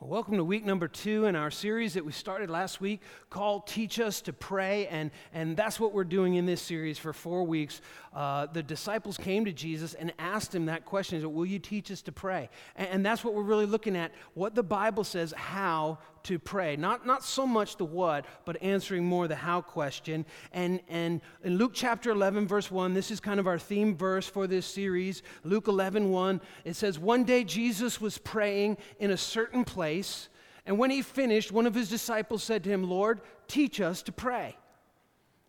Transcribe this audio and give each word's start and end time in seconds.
Welcome 0.00 0.36
to 0.36 0.44
week 0.44 0.64
number 0.64 0.86
two 0.86 1.24
in 1.24 1.34
our 1.34 1.50
series 1.50 1.94
that 1.94 2.04
we 2.04 2.12
started 2.12 2.48
last 2.48 2.80
week 2.80 3.00
called 3.30 3.66
Teach 3.66 3.98
Us 3.98 4.20
to 4.22 4.32
Pray. 4.32 4.86
And, 4.86 5.10
and 5.34 5.56
that's 5.56 5.80
what 5.80 5.92
we're 5.92 6.04
doing 6.04 6.36
in 6.36 6.46
this 6.46 6.62
series 6.62 6.98
for 6.98 7.12
four 7.12 7.42
weeks. 7.42 7.80
Uh, 8.14 8.46
the 8.46 8.62
disciples 8.62 9.16
came 9.16 9.44
to 9.44 9.52
Jesus 9.52 9.94
and 9.94 10.12
asked 10.20 10.54
him 10.54 10.66
that 10.66 10.84
question 10.84 11.34
Will 11.34 11.46
you 11.46 11.58
teach 11.58 11.90
us 11.90 12.00
to 12.02 12.12
pray? 12.12 12.48
And, 12.76 12.88
and 12.90 13.04
that's 13.04 13.24
what 13.24 13.34
we're 13.34 13.42
really 13.42 13.66
looking 13.66 13.96
at 13.96 14.12
what 14.34 14.54
the 14.54 14.62
Bible 14.62 15.02
says 15.02 15.34
how 15.36 15.98
to 16.24 16.38
pray. 16.38 16.76
Not, 16.76 17.06
not 17.06 17.24
so 17.24 17.46
much 17.46 17.76
the 17.76 17.84
what, 17.84 18.24
but 18.44 18.60
answering 18.62 19.04
more 19.04 19.28
the 19.28 19.36
how 19.36 19.60
question. 19.60 20.24
And, 20.52 20.80
and 20.88 21.20
in 21.44 21.58
Luke 21.58 21.72
chapter 21.74 22.10
11, 22.10 22.46
verse 22.46 22.70
1, 22.70 22.94
this 22.94 23.10
is 23.10 23.20
kind 23.20 23.40
of 23.40 23.46
our 23.46 23.58
theme 23.58 23.96
verse 23.96 24.26
for 24.26 24.46
this 24.46 24.66
series. 24.66 25.22
Luke 25.44 25.68
11, 25.68 26.10
1, 26.10 26.40
it 26.64 26.76
says, 26.76 26.98
One 26.98 27.24
day 27.24 27.44
Jesus 27.44 28.00
was 28.00 28.18
praying 28.18 28.76
in 28.98 29.10
a 29.10 29.16
certain 29.16 29.64
place, 29.64 30.28
and 30.66 30.78
when 30.78 30.90
he 30.90 31.02
finished, 31.02 31.52
one 31.52 31.66
of 31.66 31.74
his 31.74 31.88
disciples 31.88 32.42
said 32.42 32.64
to 32.64 32.70
him, 32.70 32.88
Lord, 32.88 33.20
teach 33.46 33.80
us 33.80 34.02
to 34.02 34.12
pray 34.12 34.56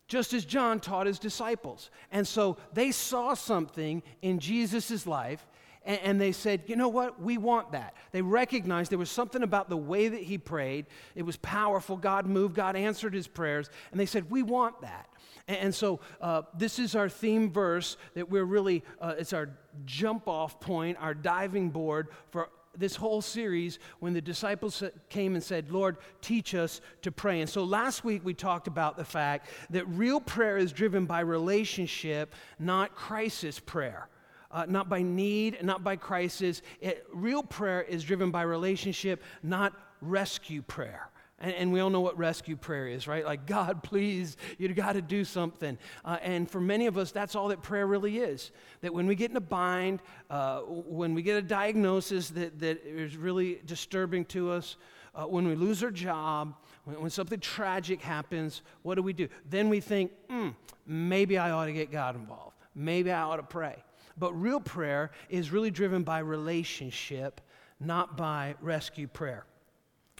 just 0.09 0.33
as 0.33 0.43
John 0.43 0.79
taught 0.79 1.05
his 1.05 1.19
disciples. 1.19 1.91
And 2.11 2.27
so 2.27 2.57
they 2.73 2.91
saw 2.91 3.35
something 3.35 4.03
in 4.21 4.39
Jesus' 4.39 5.05
life 5.05 5.45
and, 5.89 5.99
and 6.03 6.21
they 6.21 6.31
said, 6.31 6.61
you 6.67 6.75
know 6.75 6.87
what? 6.87 7.19
We 7.19 7.39
want 7.39 7.71
that. 7.71 7.95
They 8.11 8.21
recognized 8.21 8.91
there 8.91 8.99
was 8.99 9.09
something 9.09 9.41
about 9.41 9.69
the 9.69 9.77
way 9.77 10.07
that 10.07 10.21
he 10.21 10.37
prayed. 10.37 10.85
It 11.15 11.23
was 11.23 11.35
powerful. 11.37 11.97
God 11.97 12.27
moved, 12.27 12.53
God 12.53 12.75
answered 12.75 13.13
his 13.13 13.27
prayers. 13.27 13.71
And 13.89 13.99
they 13.99 14.05
said, 14.05 14.29
we 14.29 14.43
want 14.43 14.81
that. 14.81 15.09
And 15.47 15.73
so 15.73 15.99
uh, 16.21 16.43
this 16.55 16.77
is 16.77 16.95
our 16.95 17.09
theme 17.09 17.51
verse 17.51 17.97
that 18.13 18.29
we're 18.29 18.45
really, 18.45 18.83
uh, 19.01 19.15
it's 19.17 19.33
our 19.33 19.49
jump 19.85 20.27
off 20.27 20.59
point, 20.59 20.95
our 21.01 21.15
diving 21.15 21.71
board 21.71 22.09
for 22.29 22.49
this 22.77 22.95
whole 22.95 23.19
series 23.19 23.79
when 23.99 24.13
the 24.13 24.21
disciples 24.21 24.83
came 25.09 25.33
and 25.33 25.43
said, 25.43 25.71
Lord, 25.71 25.97
teach 26.21 26.53
us 26.53 26.81
to 27.01 27.11
pray. 27.11 27.41
And 27.41 27.49
so 27.49 27.63
last 27.63 28.03
week 28.03 28.23
we 28.23 28.35
talked 28.35 28.67
about 28.67 28.95
the 28.95 29.03
fact 29.03 29.47
that 29.71 29.87
real 29.87 30.21
prayer 30.21 30.57
is 30.57 30.71
driven 30.71 31.07
by 31.07 31.21
relationship, 31.21 32.35
not 32.59 32.95
crisis 32.95 33.59
prayer 33.59 34.07
uh, 34.51 34.65
not 34.67 34.89
by 34.89 35.01
need, 35.01 35.63
not 35.63 35.83
by 35.83 35.95
crisis. 35.95 36.61
It, 36.81 37.05
real 37.13 37.43
prayer 37.43 37.81
is 37.81 38.03
driven 38.03 38.31
by 38.31 38.43
relationship, 38.43 39.23
not 39.43 39.73
rescue 40.01 40.61
prayer. 40.61 41.09
And, 41.41 41.53
and, 41.53 41.71
we 41.71 41.79
all 41.79 41.89
know 41.89 42.01
what 42.01 42.17
rescue 42.17 42.57
prayer 42.57 42.87
is, 42.87 43.07
right? 43.07 43.23
Like, 43.23 43.45
God, 43.45 43.81
please, 43.81 44.35
you've 44.57 44.75
got 44.75 44.93
to 44.93 45.01
do 45.01 45.23
something. 45.23 45.77
Uh, 46.03 46.17
and 46.21 46.49
for 46.49 46.59
many 46.59 46.85
of 46.85 46.97
us, 46.97 47.11
that's 47.11 47.33
all 47.33 47.47
that 47.47 47.63
prayer 47.63 47.87
really 47.87 48.17
is. 48.17 48.51
That 48.81 48.93
when 48.93 49.07
we 49.07 49.15
get 49.15 49.31
in 49.31 49.37
a 49.37 49.41
bind, 49.41 50.01
uh, 50.29 50.59
when 50.59 51.13
we 51.13 51.21
get 51.21 51.37
a 51.37 51.41
diagnosis 51.41 52.29
that, 52.31 52.59
that 52.59 52.85
is 52.85 53.15
really 53.15 53.61
disturbing 53.65 54.25
to 54.25 54.51
us, 54.51 54.75
uh, 55.15 55.23
when 55.23 55.47
we 55.47 55.55
lose 55.55 55.81
our 55.81 55.91
job, 55.91 56.55
when, 56.83 56.99
when, 57.01 57.09
something 57.09 57.39
tragic 57.39 58.01
happens, 58.01 58.61
what 58.83 58.95
do 58.95 59.01
we 59.01 59.13
do? 59.13 59.29
Then 59.49 59.69
we 59.69 59.79
think, 59.79 60.11
hmm, 60.29 60.49
maybe 60.85 61.37
I 61.37 61.51
ought 61.51 61.65
to 61.65 61.73
get 61.73 61.89
God 61.89 62.15
involved. 62.15 62.57
Maybe 62.75 63.11
I 63.11 63.21
ought 63.21 63.37
to 63.37 63.43
pray. 63.43 63.81
But 64.19 64.33
real 64.33 64.59
prayer 64.59 65.11
is 65.29 65.51
really 65.51 65.71
driven 65.71 66.03
by 66.03 66.19
relationship, 66.19 67.41
not 67.79 68.17
by 68.17 68.55
rescue 68.61 69.07
prayer. 69.07 69.45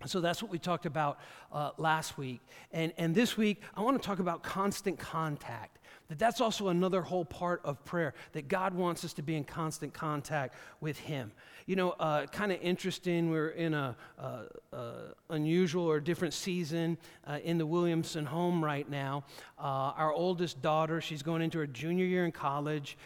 So 0.06 0.22
that's 0.22 0.42
what 0.42 0.50
we 0.50 0.60
talked 0.60 0.86
about 0.86 1.20
uh, 1.52 1.72
last 1.78 2.18
week. 2.18 2.40
And, 2.72 2.94
and 2.98 3.14
this 3.14 3.36
week, 3.36 3.62
I 3.76 3.82
want 3.82 4.02
to 4.02 4.06
talk 4.06 4.20
about 4.20 4.44
constant 4.44 4.98
contact. 4.98 5.80
That 6.08 6.18
that's 6.18 6.40
also 6.40 6.70
another 6.70 7.02
whole 7.02 7.26
part 7.26 7.62
of 7.66 7.84
prayer, 7.84 8.14
that 8.32 8.48
God 8.48 8.74
wants 8.74 9.04
us 9.04 9.14
to 9.14 9.22
be 9.22 9.36
in 9.36 9.44
constant 9.44 9.94
contact 9.94 10.56
with 10.80 10.98
Him. 10.98 11.34
You 11.66 11.76
know, 11.76 11.92
uh, 11.92 12.28
kind 12.28 12.52
of 12.52 12.60
interesting, 12.62 13.30
we're 13.30 13.50
in 13.50 13.74
a, 13.74 13.96
uh, 14.18 14.44
uh, 14.72 14.92
unusual 15.30 15.84
or 15.84 16.00
different 16.00 16.34
season 16.34 16.98
uh, 17.28 17.40
in 17.44 17.58
the 17.58 17.66
Williamson 17.66 18.26
home 18.26 18.64
right 18.64 18.90
now. 18.90 19.26
Our 19.60 20.14
oldest 20.14 20.62
daughter, 20.62 21.02
she's 21.02 21.22
going 21.22 21.42
into 21.42 21.60
her 21.60 21.68
junior 21.68 22.06
year 22.06 22.26
in 22.26 22.32
college, 22.32 22.98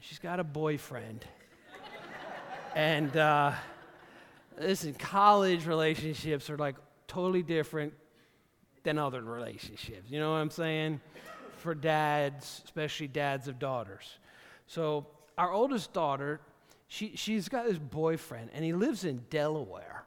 she's 0.00 0.18
got 0.18 0.40
a 0.40 0.44
boyfriend. 0.44 1.24
and 2.74 3.16
uh, 3.16 3.52
listen, 4.58 4.94
college 4.94 5.66
relationships 5.66 6.50
are 6.50 6.56
like 6.56 6.76
totally 7.06 7.42
different 7.42 7.92
than 8.82 8.98
other 8.98 9.22
relationships. 9.22 10.10
You 10.10 10.20
know 10.20 10.32
what 10.32 10.38
I'm 10.38 10.50
saying? 10.50 11.00
For 11.58 11.74
dads, 11.74 12.62
especially 12.64 13.08
dads 13.08 13.48
of 13.48 13.58
daughters. 13.58 14.18
So, 14.66 15.06
our 15.36 15.52
oldest 15.52 15.92
daughter, 15.92 16.40
she, 16.88 17.12
she's 17.14 17.48
got 17.48 17.66
this 17.66 17.78
boyfriend, 17.78 18.50
and 18.54 18.64
he 18.64 18.72
lives 18.72 19.04
in 19.04 19.24
Delaware 19.28 20.05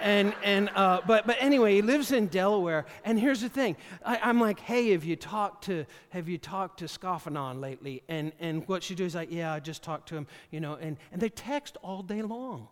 and 0.00 0.34
and 0.42 0.70
uh, 0.74 1.00
but 1.06 1.26
but 1.26 1.36
anyway, 1.40 1.74
he 1.74 1.82
lives 1.82 2.12
in 2.12 2.26
Delaware. 2.26 2.86
And 3.04 3.18
here's 3.18 3.40
the 3.40 3.48
thing: 3.48 3.76
I, 4.04 4.30
am 4.30 4.40
like, 4.40 4.60
hey, 4.60 4.90
have 4.92 5.04
you 5.04 5.16
talked 5.16 5.64
to 5.64 5.86
have 6.10 6.28
you 6.28 6.38
talked 6.38 6.78
to 6.80 6.86
Scoffanon 6.86 7.60
lately? 7.60 8.02
And 8.08 8.32
and 8.40 8.66
what 8.68 8.82
she 8.82 8.94
do 8.94 9.04
is 9.04 9.14
like, 9.14 9.30
yeah, 9.30 9.52
I 9.52 9.60
just 9.60 9.82
talked 9.82 10.08
to 10.10 10.16
him, 10.16 10.26
you 10.50 10.60
know. 10.60 10.74
And 10.74 10.96
and 11.12 11.20
they 11.20 11.28
text 11.28 11.76
all 11.82 12.02
day 12.02 12.22
long. 12.22 12.68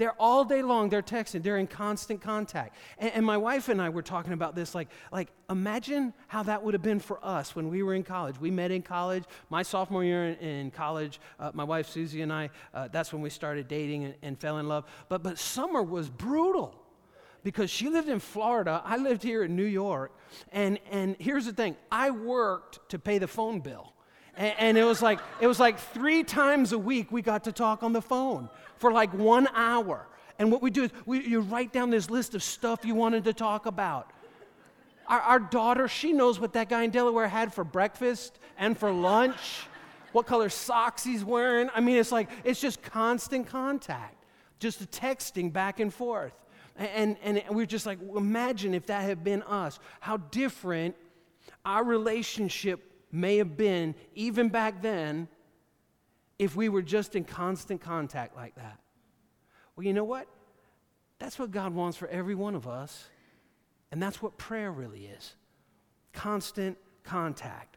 They're 0.00 0.18
all 0.18 0.46
day 0.46 0.62
long, 0.62 0.88
they're 0.88 1.02
texting, 1.02 1.42
they're 1.42 1.58
in 1.58 1.66
constant 1.66 2.22
contact. 2.22 2.74
And, 2.96 3.12
and, 3.12 3.26
my 3.26 3.36
wife 3.36 3.68
and 3.68 3.82
I 3.82 3.90
were 3.90 4.00
talking 4.00 4.32
about 4.32 4.54
this 4.54 4.74
like, 4.74 4.88
like, 5.12 5.28
imagine 5.50 6.14
how 6.26 6.42
that 6.44 6.62
would 6.62 6.72
have 6.72 6.82
been 6.82 7.00
for 7.00 7.22
us 7.22 7.54
when 7.54 7.68
we 7.68 7.82
were 7.82 7.92
in 7.92 8.02
college. 8.02 8.40
We 8.40 8.50
met 8.50 8.70
in 8.70 8.80
college. 8.80 9.24
My 9.50 9.62
sophomore 9.62 10.02
year 10.02 10.30
in, 10.30 10.36
in 10.36 10.70
college, 10.70 11.20
uh, 11.38 11.50
my 11.52 11.64
wife 11.64 11.86
Susie 11.86 12.22
and 12.22 12.32
I, 12.32 12.48
uh, 12.72 12.88
that's 12.90 13.12
when 13.12 13.20
we 13.20 13.28
started 13.28 13.68
dating 13.68 14.04
and, 14.04 14.14
and 14.22 14.40
fell 14.40 14.56
in 14.56 14.68
love. 14.68 14.86
But, 15.10 15.22
but 15.22 15.38
summer 15.38 15.82
was 15.82 16.08
brutal 16.08 16.74
because 17.44 17.68
she 17.68 17.90
lived 17.90 18.08
in 18.08 18.20
Florida. 18.20 18.80
I 18.82 18.96
lived 18.96 19.22
here 19.22 19.44
in 19.44 19.54
New 19.54 19.66
York. 19.66 20.12
And, 20.50 20.78
and 20.90 21.14
here's 21.18 21.44
the 21.44 21.52
thing 21.52 21.76
I 21.92 22.08
worked 22.08 22.88
to 22.88 22.98
pay 22.98 23.18
the 23.18 23.28
phone 23.28 23.60
bill. 23.60 23.92
And, 24.40 24.54
and, 24.58 24.78
it 24.78 24.84
was 24.84 25.02
like 25.02 25.20
it 25.38 25.46
was 25.46 25.60
like 25.60 25.78
three 25.78 26.24
times 26.24 26.72
a 26.72 26.78
week 26.78 27.12
we 27.12 27.20
got 27.20 27.44
to 27.44 27.52
talk 27.52 27.82
on 27.82 27.92
the 27.92 28.00
phone 28.00 28.48
for 28.78 28.90
like 28.90 29.12
one 29.12 29.46
hour. 29.54 30.06
And 30.38 30.50
what 30.50 30.62
we 30.62 30.70
do 30.70 30.84
is 30.84 30.90
we, 31.04 31.22
you 31.26 31.40
write 31.40 31.74
down 31.74 31.90
this 31.90 32.08
list 32.08 32.34
of 32.34 32.42
stuff 32.42 32.82
you 32.82 32.94
wanted 32.94 33.24
to 33.24 33.34
talk 33.34 33.66
about. 33.66 34.10
Our, 35.06 35.20
our 35.20 35.38
daughter, 35.40 35.88
she 35.88 36.14
knows 36.14 36.40
what 36.40 36.54
that 36.54 36.70
guy 36.70 36.84
in 36.84 36.90
Delaware 36.90 37.28
had 37.28 37.52
for 37.52 37.64
breakfast 37.64 38.38
and 38.56 38.78
for 38.78 38.90
lunch, 38.90 39.66
what 40.12 40.26
color 40.26 40.48
socks 40.48 41.04
he's 41.04 41.22
wearing. 41.22 41.68
I 41.74 41.80
mean, 41.80 41.98
it's 41.98 42.10
like, 42.10 42.30
it's 42.42 42.62
just 42.62 42.80
constant 42.82 43.46
contact, 43.46 44.24
just 44.58 44.90
texting 44.90 45.52
back 45.52 45.80
and 45.80 45.92
forth. 45.92 46.32
And, 46.78 47.18
and, 47.22 47.36
and 47.36 47.54
we're 47.54 47.66
just 47.66 47.84
like, 47.84 47.98
imagine 48.16 48.72
if 48.72 48.86
that 48.86 49.02
had 49.02 49.22
been 49.22 49.42
us, 49.42 49.78
how 50.00 50.16
different 50.16 50.96
our 51.66 51.84
relationship 51.84 52.89
may 53.12 53.38
have 53.38 53.56
been 53.56 53.94
even 54.14 54.48
back 54.48 54.82
then 54.82 55.28
if 56.38 56.56
we 56.56 56.68
were 56.68 56.82
just 56.82 57.16
in 57.16 57.24
constant 57.24 57.80
contact 57.80 58.34
like 58.34 58.54
that. 58.54 58.78
Well, 59.76 59.86
you 59.86 59.92
know 59.92 60.04
what? 60.04 60.26
That's 61.18 61.38
what 61.38 61.50
God 61.50 61.74
wants 61.74 61.96
for 61.96 62.08
every 62.08 62.34
one 62.34 62.54
of 62.54 62.66
us. 62.66 63.08
And 63.92 64.02
that's 64.02 64.22
what 64.22 64.38
prayer 64.38 64.70
really 64.70 65.06
is 65.06 65.34
constant 66.12 66.76
contact. 67.04 67.76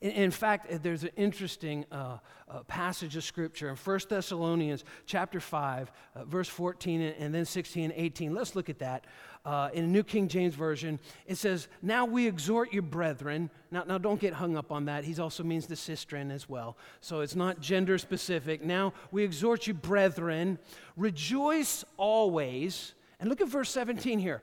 In, 0.00 0.10
in 0.10 0.30
fact, 0.30 0.70
uh, 0.72 0.78
there's 0.82 1.04
an 1.04 1.10
interesting 1.16 1.84
uh, 1.92 2.18
uh, 2.48 2.62
passage 2.64 3.16
of 3.16 3.24
scripture 3.24 3.68
in 3.68 3.76
1 3.76 4.00
Thessalonians 4.08 4.84
chapter 5.06 5.40
5, 5.40 5.92
uh, 6.14 6.24
verse 6.24 6.48
14 6.48 7.00
and, 7.00 7.16
and, 7.16 7.34
then 7.34 7.44
16 7.44 7.84
and 7.84 7.92
18. 7.94 8.34
Let's 8.34 8.56
look 8.56 8.68
at 8.68 8.78
that. 8.80 9.04
Uh, 9.44 9.70
in 9.72 9.86
the 9.86 9.90
New 9.90 10.02
King 10.02 10.28
James 10.28 10.54
Version, 10.54 10.98
it 11.26 11.36
says, 11.36 11.68
Now 11.80 12.04
we 12.04 12.26
exhort 12.26 12.72
you, 12.72 12.82
brethren. 12.82 13.50
Now, 13.70 13.84
now 13.84 13.98
don't 13.98 14.20
get 14.20 14.34
hung 14.34 14.56
up 14.56 14.70
on 14.70 14.84
that. 14.86 15.04
He 15.04 15.18
also 15.20 15.42
means 15.42 15.66
the 15.66 15.76
sistren 15.76 16.30
as 16.30 16.48
well. 16.48 16.76
So 17.00 17.20
it's 17.20 17.36
not 17.36 17.60
gender 17.60 17.96
specific. 17.96 18.62
Now 18.62 18.92
we 19.10 19.24
exhort 19.24 19.66
you, 19.66 19.74
brethren, 19.74 20.58
rejoice 20.96 21.84
always. 21.96 22.94
And 23.18 23.28
look 23.28 23.40
at 23.40 23.48
verse 23.48 23.70
17 23.70 24.18
here 24.18 24.42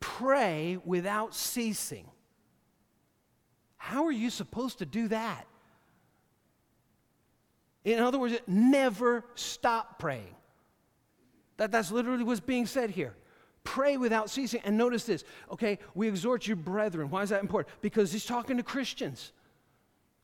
pray 0.00 0.78
without 0.84 1.34
ceasing. 1.34 2.04
How 3.84 4.06
are 4.06 4.12
you 4.12 4.30
supposed 4.30 4.78
to 4.78 4.86
do 4.86 5.08
that? 5.08 5.46
In 7.84 7.98
other 7.98 8.18
words, 8.18 8.34
never 8.46 9.26
stop 9.34 9.98
praying. 9.98 10.34
That, 11.58 11.70
that's 11.70 11.90
literally 11.90 12.24
what's 12.24 12.40
being 12.40 12.64
said 12.64 12.88
here. 12.88 13.14
Pray 13.62 13.98
without 13.98 14.30
ceasing. 14.30 14.62
And 14.64 14.78
notice 14.78 15.04
this, 15.04 15.22
okay? 15.52 15.78
We 15.94 16.08
exhort 16.08 16.46
you, 16.46 16.56
brethren. 16.56 17.10
Why 17.10 17.24
is 17.24 17.28
that 17.28 17.42
important? 17.42 17.74
Because 17.82 18.10
he's 18.10 18.24
talking 18.24 18.56
to 18.56 18.62
Christians. 18.62 19.32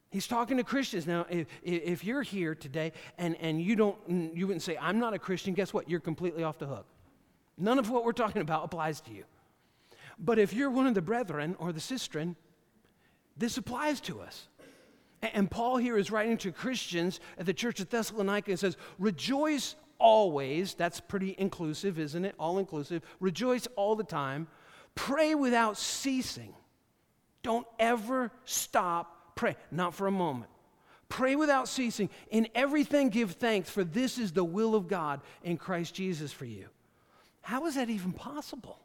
He's 0.08 0.26
talking 0.26 0.56
to 0.56 0.64
Christians. 0.64 1.06
Now, 1.06 1.26
if, 1.28 1.46
if 1.62 2.02
you're 2.02 2.22
here 2.22 2.54
today 2.54 2.92
and, 3.18 3.36
and 3.40 3.60
you 3.60 3.76
don't, 3.76 3.98
you 4.34 4.46
wouldn't 4.46 4.62
say, 4.62 4.78
I'm 4.80 4.98
not 4.98 5.12
a 5.12 5.18
Christian, 5.18 5.52
guess 5.52 5.74
what? 5.74 5.86
You're 5.86 6.00
completely 6.00 6.44
off 6.44 6.58
the 6.58 6.66
hook. 6.66 6.86
None 7.58 7.78
of 7.78 7.90
what 7.90 8.06
we're 8.06 8.12
talking 8.12 8.40
about 8.40 8.64
applies 8.64 9.02
to 9.02 9.12
you. 9.12 9.24
But 10.18 10.38
if 10.38 10.54
you're 10.54 10.70
one 10.70 10.86
of 10.86 10.94
the 10.94 11.02
brethren 11.02 11.56
or 11.58 11.74
the 11.74 11.80
sistren, 11.80 12.36
this 13.40 13.56
applies 13.56 14.00
to 14.02 14.20
us. 14.20 14.46
And 15.22 15.50
Paul 15.50 15.76
here 15.76 15.98
is 15.98 16.10
writing 16.10 16.38
to 16.38 16.52
Christians 16.52 17.20
at 17.38 17.46
the 17.46 17.52
church 17.52 17.80
of 17.80 17.90
Thessalonica 17.90 18.50
and 18.50 18.60
says, 18.60 18.76
Rejoice 18.98 19.74
always. 19.98 20.74
That's 20.74 21.00
pretty 21.00 21.34
inclusive, 21.36 21.98
isn't 21.98 22.24
it? 22.24 22.34
All 22.38 22.58
inclusive. 22.58 23.02
Rejoice 23.18 23.66
all 23.76 23.96
the 23.96 24.04
time. 24.04 24.46
Pray 24.94 25.34
without 25.34 25.76
ceasing. 25.76 26.54
Don't 27.42 27.66
ever 27.78 28.30
stop 28.44 29.36
praying, 29.36 29.56
not 29.70 29.94
for 29.94 30.06
a 30.06 30.12
moment. 30.12 30.50
Pray 31.08 31.34
without 31.34 31.68
ceasing. 31.68 32.08
In 32.30 32.48
everything, 32.54 33.08
give 33.08 33.32
thanks, 33.32 33.68
for 33.68 33.84
this 33.84 34.18
is 34.18 34.32
the 34.32 34.44
will 34.44 34.74
of 34.74 34.86
God 34.86 35.20
in 35.42 35.56
Christ 35.56 35.94
Jesus 35.94 36.32
for 36.32 36.44
you. 36.44 36.68
How 37.40 37.66
is 37.66 37.74
that 37.74 37.90
even 37.90 38.12
possible? 38.12 38.78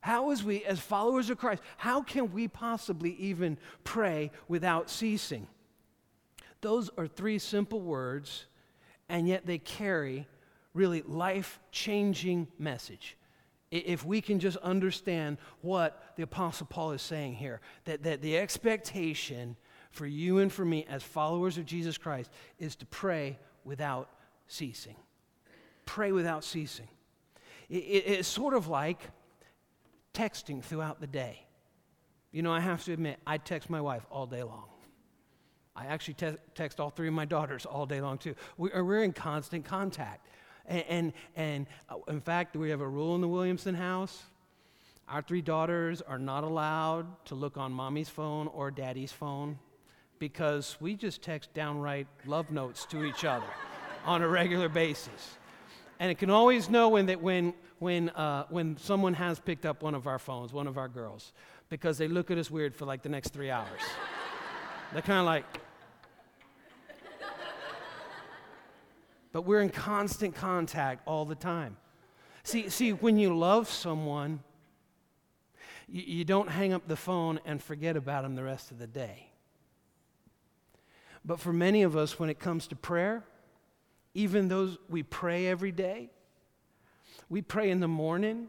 How 0.00 0.30
is 0.30 0.44
we, 0.44 0.64
as 0.64 0.78
followers 0.78 1.30
of 1.30 1.38
Christ, 1.38 1.62
how 1.76 2.02
can 2.02 2.32
we 2.32 2.48
possibly 2.48 3.12
even 3.14 3.58
pray 3.84 4.30
without 4.46 4.90
ceasing? 4.90 5.46
Those 6.60 6.90
are 6.96 7.06
three 7.06 7.38
simple 7.38 7.80
words, 7.80 8.46
and 9.08 9.28
yet 9.28 9.46
they 9.46 9.58
carry 9.58 10.26
really 10.74 11.02
life 11.02 11.58
changing 11.72 12.48
message. 12.58 13.16
If 13.70 14.04
we 14.04 14.20
can 14.20 14.38
just 14.38 14.56
understand 14.58 15.36
what 15.60 16.14
the 16.16 16.22
Apostle 16.22 16.66
Paul 16.66 16.92
is 16.92 17.02
saying 17.02 17.34
here, 17.34 17.60
that, 17.84 18.02
that 18.04 18.22
the 18.22 18.38
expectation 18.38 19.56
for 19.90 20.06
you 20.06 20.38
and 20.38 20.52
for 20.52 20.64
me 20.64 20.86
as 20.88 21.02
followers 21.02 21.58
of 21.58 21.66
Jesus 21.66 21.98
Christ 21.98 22.30
is 22.58 22.76
to 22.76 22.86
pray 22.86 23.38
without 23.64 24.08
ceasing. 24.46 24.96
Pray 25.84 26.12
without 26.12 26.44
ceasing. 26.44 26.88
It, 27.68 27.76
it, 27.76 28.04
it's 28.06 28.28
sort 28.28 28.54
of 28.54 28.68
like 28.68 29.00
texting 30.14 30.62
throughout 30.62 31.00
the 31.00 31.06
day. 31.06 31.44
You 32.32 32.42
know, 32.42 32.52
I 32.52 32.60
have 32.60 32.84
to 32.84 32.92
admit, 32.92 33.18
I 33.26 33.38
text 33.38 33.70
my 33.70 33.80
wife 33.80 34.04
all 34.10 34.26
day 34.26 34.42
long. 34.42 34.68
I 35.74 35.86
actually 35.86 36.14
te- 36.14 36.36
text 36.54 36.80
all 36.80 36.90
three 36.90 37.08
of 37.08 37.14
my 37.14 37.24
daughters 37.24 37.64
all 37.64 37.86
day 37.86 38.00
long, 38.00 38.18
too. 38.18 38.34
We, 38.56 38.70
are 38.72 39.02
in 39.02 39.12
constant 39.12 39.64
contact. 39.64 40.26
And, 40.66 40.84
and, 40.88 41.12
and 41.36 41.66
uh, 41.88 41.96
in 42.08 42.20
fact, 42.20 42.56
we 42.56 42.70
have 42.70 42.80
a 42.80 42.88
rule 42.88 43.14
in 43.14 43.20
the 43.20 43.28
Williamson 43.28 43.74
house. 43.74 44.22
Our 45.08 45.22
three 45.22 45.40
daughters 45.40 46.02
are 46.02 46.18
not 46.18 46.44
allowed 46.44 47.24
to 47.26 47.34
look 47.34 47.56
on 47.56 47.72
mommy's 47.72 48.08
phone 48.08 48.48
or 48.48 48.70
daddy's 48.70 49.12
phone 49.12 49.58
because 50.18 50.76
we 50.80 50.96
just 50.96 51.22
text 51.22 51.54
downright 51.54 52.06
love 52.26 52.50
notes 52.50 52.84
to 52.86 53.04
each 53.04 53.24
other 53.24 53.46
on 54.04 54.20
a 54.22 54.28
regular 54.28 54.68
basis. 54.68 55.38
And 56.00 56.10
it 56.10 56.18
can 56.18 56.28
always 56.28 56.68
know 56.68 56.90
when, 56.90 57.06
that 57.06 57.22
when, 57.22 57.54
when, 57.78 58.10
uh, 58.10 58.44
when 58.48 58.76
someone 58.76 59.14
has 59.14 59.38
picked 59.38 59.66
up 59.66 59.82
one 59.82 59.94
of 59.94 60.06
our 60.06 60.18
phones, 60.18 60.52
one 60.52 60.66
of 60.66 60.78
our 60.78 60.88
girls, 60.88 61.32
because 61.68 61.98
they 61.98 62.08
look 62.08 62.30
at 62.30 62.38
us 62.38 62.50
weird 62.50 62.74
for 62.74 62.84
like 62.84 63.02
the 63.02 63.08
next 63.08 63.32
three 63.32 63.50
hours. 63.50 63.80
They're 64.92 65.02
kind 65.02 65.20
of 65.20 65.26
like, 65.26 65.44
but 69.32 69.42
we're 69.42 69.60
in 69.60 69.70
constant 69.70 70.34
contact 70.34 71.06
all 71.06 71.24
the 71.24 71.34
time. 71.34 71.76
See, 72.42 72.70
see 72.70 72.92
when 72.92 73.18
you 73.18 73.36
love 73.36 73.68
someone, 73.68 74.40
you, 75.86 76.02
you 76.02 76.24
don't 76.24 76.48
hang 76.48 76.72
up 76.72 76.88
the 76.88 76.96
phone 76.96 77.38
and 77.44 77.62
forget 77.62 77.96
about 77.96 78.22
them 78.22 78.34
the 78.34 78.44
rest 78.44 78.70
of 78.70 78.78
the 78.78 78.86
day. 78.86 79.30
But 81.24 81.40
for 81.40 81.52
many 81.52 81.82
of 81.82 81.96
us, 81.96 82.18
when 82.18 82.30
it 82.30 82.38
comes 82.38 82.66
to 82.68 82.76
prayer, 82.76 83.24
even 84.14 84.48
those 84.48 84.78
we 84.88 85.02
pray 85.02 85.46
every 85.46 85.72
day, 85.72 86.10
we 87.28 87.42
pray 87.42 87.70
in 87.70 87.80
the 87.80 87.88
morning, 87.88 88.48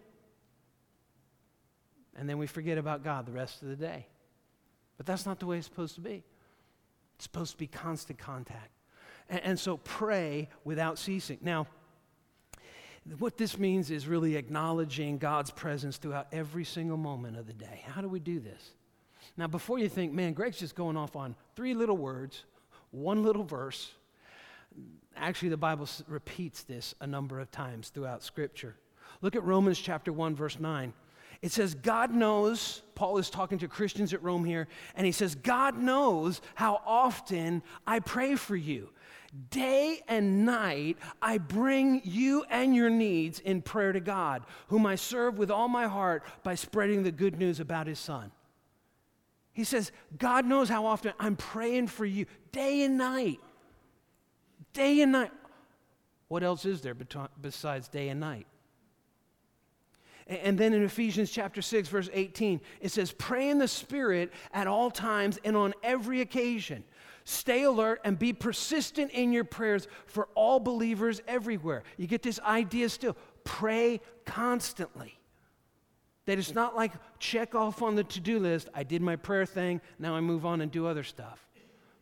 and 2.16 2.30
then 2.30 2.38
we 2.38 2.48
forget 2.48 2.78
about 2.78 3.04
God 3.04 3.26
the 3.26 3.32
rest 3.32 3.62
of 3.62 3.68
the 3.68 3.76
day. 3.76 4.08
But 4.98 5.06
that's 5.06 5.26
not 5.26 5.40
the 5.40 5.46
way 5.46 5.58
it's 5.58 5.68
supposed 5.68 5.96
to 5.96 6.02
be. 6.02 6.24
It's 7.16 7.24
supposed 7.24 7.52
to 7.52 7.58
be 7.58 7.68
constant 7.68 8.20
contact. 8.20 8.72
And, 9.30 9.42
and 9.44 9.60
so 9.60 9.78
pray 9.78 10.50
without 10.64 10.98
ceasing. 10.98 11.38
Now, 11.42 11.68
what 13.18 13.38
this 13.38 13.58
means 13.58 13.92
is 13.92 14.08
really 14.08 14.36
acknowledging 14.36 15.18
God's 15.18 15.52
presence 15.52 15.98
throughout 15.98 16.28
every 16.32 16.66
single 16.66 16.98
moment 16.98 17.38
of 17.38 17.48
the 17.48 17.54
day. 17.54 17.84
How 17.88 18.02
do 18.02 18.10
we 18.10 18.20
do 18.20 18.40
this? 18.40 18.72
Now, 19.38 19.48
before 19.48 19.80
you 19.80 19.90
think, 19.90 20.12
man, 20.14 20.34
Greg's 20.34 20.60
just 20.60 20.76
going 20.76 20.98
off 20.98 21.16
on 21.16 21.36
three 21.56 21.74
little 21.74 21.98
words 21.98 22.44
one 22.92 23.24
little 23.24 23.44
verse. 23.44 23.92
Actually, 25.16 25.50
the 25.50 25.58
Bible 25.58 25.88
repeats 26.08 26.64
this 26.64 26.96
a 27.02 27.08
number 27.08 27.40
of 27.40 27.52
times 27.52 27.90
throughout 27.90 28.24
Scripture. 28.24 28.76
Look 29.22 29.36
at 29.36 29.44
Romans 29.44 29.78
chapter 29.78 30.14
1, 30.14 30.36
verse 30.36 30.60
9. 30.60 30.94
It 31.42 31.52
says, 31.52 31.74
God 31.74 32.14
knows, 32.14 32.82
Paul 32.96 33.18
is 33.18 33.30
talking 33.30 33.60
to 33.60 33.68
Christians 33.68 34.14
at 34.14 34.24
Rome 34.24 34.44
here, 34.44 34.68
and 34.96 35.06
he 35.06 35.12
says, 35.12 35.36
God 35.36 35.78
knows 35.78 36.42
how 36.56 36.82
often 36.86 37.64
I 37.88 38.00
pray 38.00 38.36
for 38.36 38.56
you. 38.56 38.90
Day 39.52 40.02
and 40.08 40.46
night, 40.46 40.98
I 41.22 41.38
bring 41.38 42.02
you 42.04 42.44
and 42.50 42.76
your 42.76 42.90
needs 42.90 43.40
in 43.40 43.62
prayer 43.62 43.94
to 43.94 44.00
God, 44.00 44.44
whom 44.68 44.86
I 44.86 44.96
serve 44.96 45.38
with 45.38 45.52
all 45.52 45.68
my 45.68 45.88
heart 45.88 46.24
by 46.44 46.56
spreading 46.56 47.04
the 47.04 47.12
good 47.12 47.38
news 47.38 47.60
about 47.60 47.88
his 47.88 48.00
Son. 48.00 48.32
He 49.54 49.64
says, 49.64 49.92
God 50.18 50.46
knows 50.46 50.68
how 50.68 50.86
often 50.86 51.14
I'm 51.20 51.36
praying 51.36 51.88
for 51.88 52.06
you 52.06 52.26
day 52.52 52.84
and 52.84 52.98
night. 52.98 53.40
Day 54.74 55.02
and 55.02 55.12
night. 55.12 55.32
What 56.28 56.44
else 56.44 56.66
is 56.66 56.82
there 56.82 56.96
besides 57.42 57.88
day 57.88 58.10
and 58.10 58.20
night? 58.20 58.46
And 60.28 60.60
then 60.60 60.74
in 60.74 60.84
Ephesians 60.84 61.32
chapter 61.32 61.60
6, 61.60 61.90
verse 61.90 62.10
18, 62.14 62.62
it 62.82 62.90
says, 62.90 63.12
Pray 63.12 63.50
in 63.50 63.58
the 63.58 63.68
Spirit 63.68 64.32
at 64.54 64.68
all 64.68 64.92
times 64.92 65.40
and 65.44 65.58
on 65.58 65.74
every 65.82 66.22
occasion. 66.22 66.84
Stay 67.24 67.64
alert 67.64 68.00
and 68.04 68.18
be 68.18 68.32
persistent 68.32 69.12
in 69.12 69.34
your 69.34 69.44
prayers 69.44 69.88
for 70.06 70.30
all 70.36 70.60
believers 70.60 71.20
everywhere. 71.28 71.82
You 71.98 72.06
get 72.06 72.22
this 72.22 72.40
idea 72.42 72.90
still. 72.90 73.18
Pray 73.44 74.02
constantly. 74.26 75.18
That 76.26 76.38
it's 76.38 76.54
not 76.54 76.76
like 76.76 76.92
check 77.18 77.56
off 77.56 77.82
on 77.82 77.96
the 77.96 78.04
to 78.04 78.20
do 78.20 78.38
list, 78.38 78.70
I 78.76 78.84
did 78.84 79.02
my 79.02 79.16
prayer 79.16 79.48
thing, 79.48 79.82
now 79.98 80.16
I 80.16 80.22
move 80.22 80.46
on 80.46 80.62
and 80.62 80.72
do 80.72 80.86
other 80.86 81.04
stuff. 81.04 81.48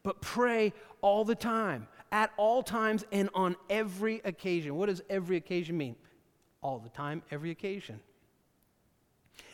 But 0.04 0.22
pray 0.22 0.74
all 1.02 1.24
the 1.24 1.36
time, 1.36 1.88
at 2.12 2.32
all 2.38 2.64
times, 2.64 3.06
and 3.12 3.30
on 3.34 3.56
every 3.70 4.22
occasion. 4.24 4.76
What 4.76 4.88
does 4.88 5.02
every 5.10 5.38
occasion 5.38 5.78
mean? 5.78 5.96
All 6.62 6.80
the 6.80 6.90
time, 6.90 7.22
every 7.32 7.52
occasion. 7.52 8.00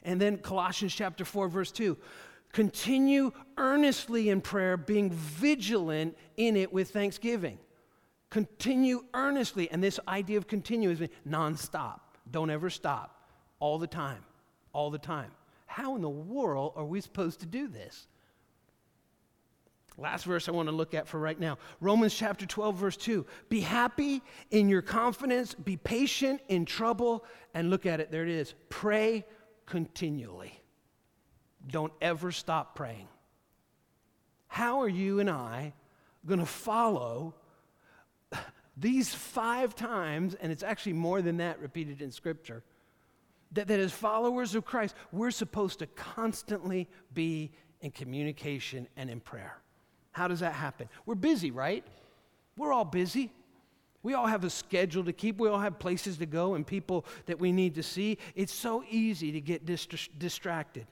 And 0.03 0.19
then 0.19 0.37
Colossians 0.37 0.93
chapter 0.93 1.25
4, 1.25 1.47
verse 1.47 1.71
2 1.71 1.97
continue 2.51 3.31
earnestly 3.57 4.29
in 4.29 4.39
prayer, 4.39 4.77
being 4.77 5.09
vigilant 5.09 6.15
in 6.37 6.55
it 6.55 6.71
with 6.71 6.91
thanksgiving. 6.91 7.57
Continue 8.29 9.03
earnestly. 9.15 9.71
And 9.71 9.83
this 9.83 9.99
idea 10.07 10.37
of 10.37 10.45
continue 10.45 10.91
is 10.91 11.01
nonstop. 11.27 11.99
Don't 12.29 12.51
ever 12.51 12.69
stop. 12.69 13.27
All 13.59 13.79
the 13.79 13.87
time 13.87 14.23
all 14.73 14.89
the 14.89 14.97
time. 14.97 15.31
How 15.65 15.95
in 15.95 16.01
the 16.01 16.09
world 16.09 16.73
are 16.75 16.85
we 16.85 16.99
supposed 16.99 17.39
to 17.39 17.45
do 17.45 17.67
this? 17.67 18.07
Last 19.97 20.25
verse 20.25 20.49
I 20.49 20.51
want 20.51 20.69
to 20.69 20.75
look 20.75 20.93
at 20.93 21.07
for 21.07 21.19
right 21.19 21.39
now 21.39 21.57
Romans 21.79 22.13
chapter 22.13 22.45
12, 22.45 22.75
verse 22.75 22.97
2. 22.97 23.25
Be 23.49 23.61
happy 23.61 24.21
in 24.51 24.69
your 24.69 24.81
confidence, 24.81 25.53
be 25.53 25.77
patient 25.77 26.41
in 26.47 26.65
trouble, 26.65 27.25
and 27.53 27.69
look 27.69 27.85
at 27.85 27.99
it, 27.99 28.11
there 28.11 28.23
it 28.23 28.29
is. 28.29 28.53
Pray 28.69 29.25
continually. 29.65 30.59
Don't 31.67 31.93
ever 32.01 32.31
stop 32.31 32.75
praying. 32.75 33.07
How 34.47 34.81
are 34.81 34.89
you 34.89 35.19
and 35.19 35.29
I 35.29 35.73
going 36.25 36.39
to 36.39 36.45
follow 36.45 37.35
these 38.77 39.13
five 39.13 39.75
times, 39.75 40.35
and 40.35 40.51
it's 40.51 40.63
actually 40.63 40.93
more 40.93 41.21
than 41.21 41.37
that 41.37 41.59
repeated 41.59 42.01
in 42.01 42.11
Scripture? 42.11 42.63
that, 43.53 43.67
that 43.67 43.79
as 43.79 43.91
followers 43.91 44.55
of 44.55 44.65
Christ, 44.65 44.95
we're 45.11 45.31
supposed 45.31 45.79
to 45.79 45.87
constantly 45.87 46.89
be 47.13 47.51
in 47.81 47.91
communication 47.91 48.87
and 48.97 49.09
in 49.09 49.19
prayer. 49.19 49.57
How 50.13 50.27
does 50.27 50.39
that 50.39 50.53
happen? 50.53 50.87
We're 51.05 51.15
busy, 51.15 51.51
right? 51.51 51.85
We're 52.57 52.71
all 52.71 52.85
busy. 52.85 53.31
We 54.01 54.13
all 54.13 54.27
have 54.27 54.43
a 54.43 54.49
schedule 54.49 55.03
to 55.03 55.13
keep. 55.13 55.39
We 55.39 55.49
all 55.49 55.59
have 55.59 55.79
places 55.79 56.17
to 56.17 56.25
go 56.25 56.55
and 56.55 56.65
people 56.65 57.05
that 57.25 57.39
we 57.39 57.51
need 57.51 57.75
to 57.75 57.83
see. 57.83 58.17
It's 58.35 58.53
so 58.53 58.83
easy 58.89 59.31
to 59.33 59.41
get 59.41 59.65
distracted. 59.65 60.87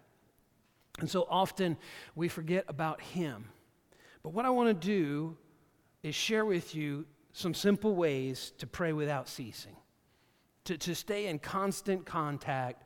And 0.99 1.09
so 1.09 1.25
often 1.29 1.77
we 2.15 2.27
forget 2.27 2.65
about 2.67 3.01
Him. 3.01 3.45
But 4.23 4.33
what 4.33 4.45
I 4.45 4.49
want 4.49 4.69
to 4.69 4.87
do 4.87 5.37
is 6.03 6.15
share 6.15 6.45
with 6.45 6.75
you 6.75 7.05
some 7.33 7.53
simple 7.53 7.95
ways 7.95 8.51
to 8.57 8.67
pray 8.67 8.91
without 8.91 9.29
ceasing 9.29 9.75
to, 10.65 10.77
to 10.77 10.95
stay 10.95 11.27
in 11.27 11.39
constant 11.39 12.05
contact 12.05 12.83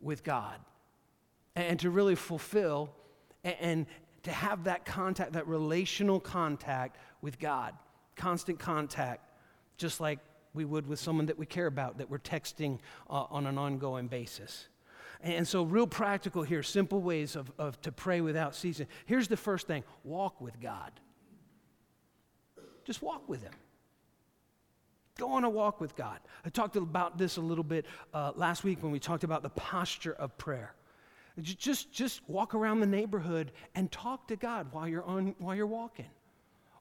with 0.00 0.24
God 0.24 0.58
and 1.54 1.78
to 1.80 1.90
really 1.90 2.14
fulfill 2.14 2.90
and, 3.44 3.56
and 3.60 3.86
to 4.22 4.32
have 4.32 4.64
that 4.64 4.84
contact, 4.84 5.32
that 5.32 5.46
relational 5.46 6.20
contact 6.20 6.96
with 7.22 7.38
God, 7.38 7.74
constant 8.16 8.58
contact, 8.58 9.24
just 9.76 10.00
like 10.00 10.18
we 10.52 10.64
would 10.64 10.86
with 10.86 10.98
someone 10.98 11.26
that 11.26 11.38
we 11.38 11.46
care 11.46 11.66
about, 11.66 11.98
that 11.98 12.10
we're 12.10 12.18
texting 12.18 12.78
uh, 13.08 13.24
on 13.30 13.46
an 13.46 13.56
ongoing 13.56 14.08
basis. 14.08 14.68
And 15.22 15.46
so, 15.46 15.64
real 15.64 15.86
practical 15.86 16.42
here, 16.42 16.62
simple 16.62 17.00
ways 17.02 17.36
of, 17.36 17.52
of 17.58 17.80
to 17.82 17.92
pray 17.92 18.20
without 18.22 18.54
ceasing. 18.54 18.86
Here's 19.04 19.28
the 19.28 19.36
first 19.36 19.66
thing 19.66 19.84
walk 20.02 20.40
with 20.40 20.58
God. 20.60 20.92
Just 22.84 23.02
walk 23.02 23.28
with 23.28 23.42
Him. 23.42 23.52
Go 25.18 25.32
on 25.32 25.44
a 25.44 25.50
walk 25.50 25.80
with 25.80 25.94
God. 25.94 26.18
I 26.46 26.48
talked 26.48 26.76
about 26.76 27.18
this 27.18 27.36
a 27.36 27.42
little 27.42 27.64
bit 27.64 27.84
uh, 28.14 28.32
last 28.34 28.64
week 28.64 28.82
when 28.82 28.90
we 28.90 28.98
talked 28.98 29.22
about 29.22 29.42
the 29.42 29.50
posture 29.50 30.14
of 30.14 30.36
prayer. 30.38 30.72
Just, 31.40 31.92
just 31.92 32.20
walk 32.28 32.54
around 32.54 32.80
the 32.80 32.86
neighborhood 32.86 33.52
and 33.74 33.90
talk 33.90 34.28
to 34.28 34.36
God 34.36 34.68
while 34.72 34.88
you're, 34.88 35.04
on, 35.04 35.34
while 35.38 35.54
you're 35.54 35.66
walking. 35.66 36.06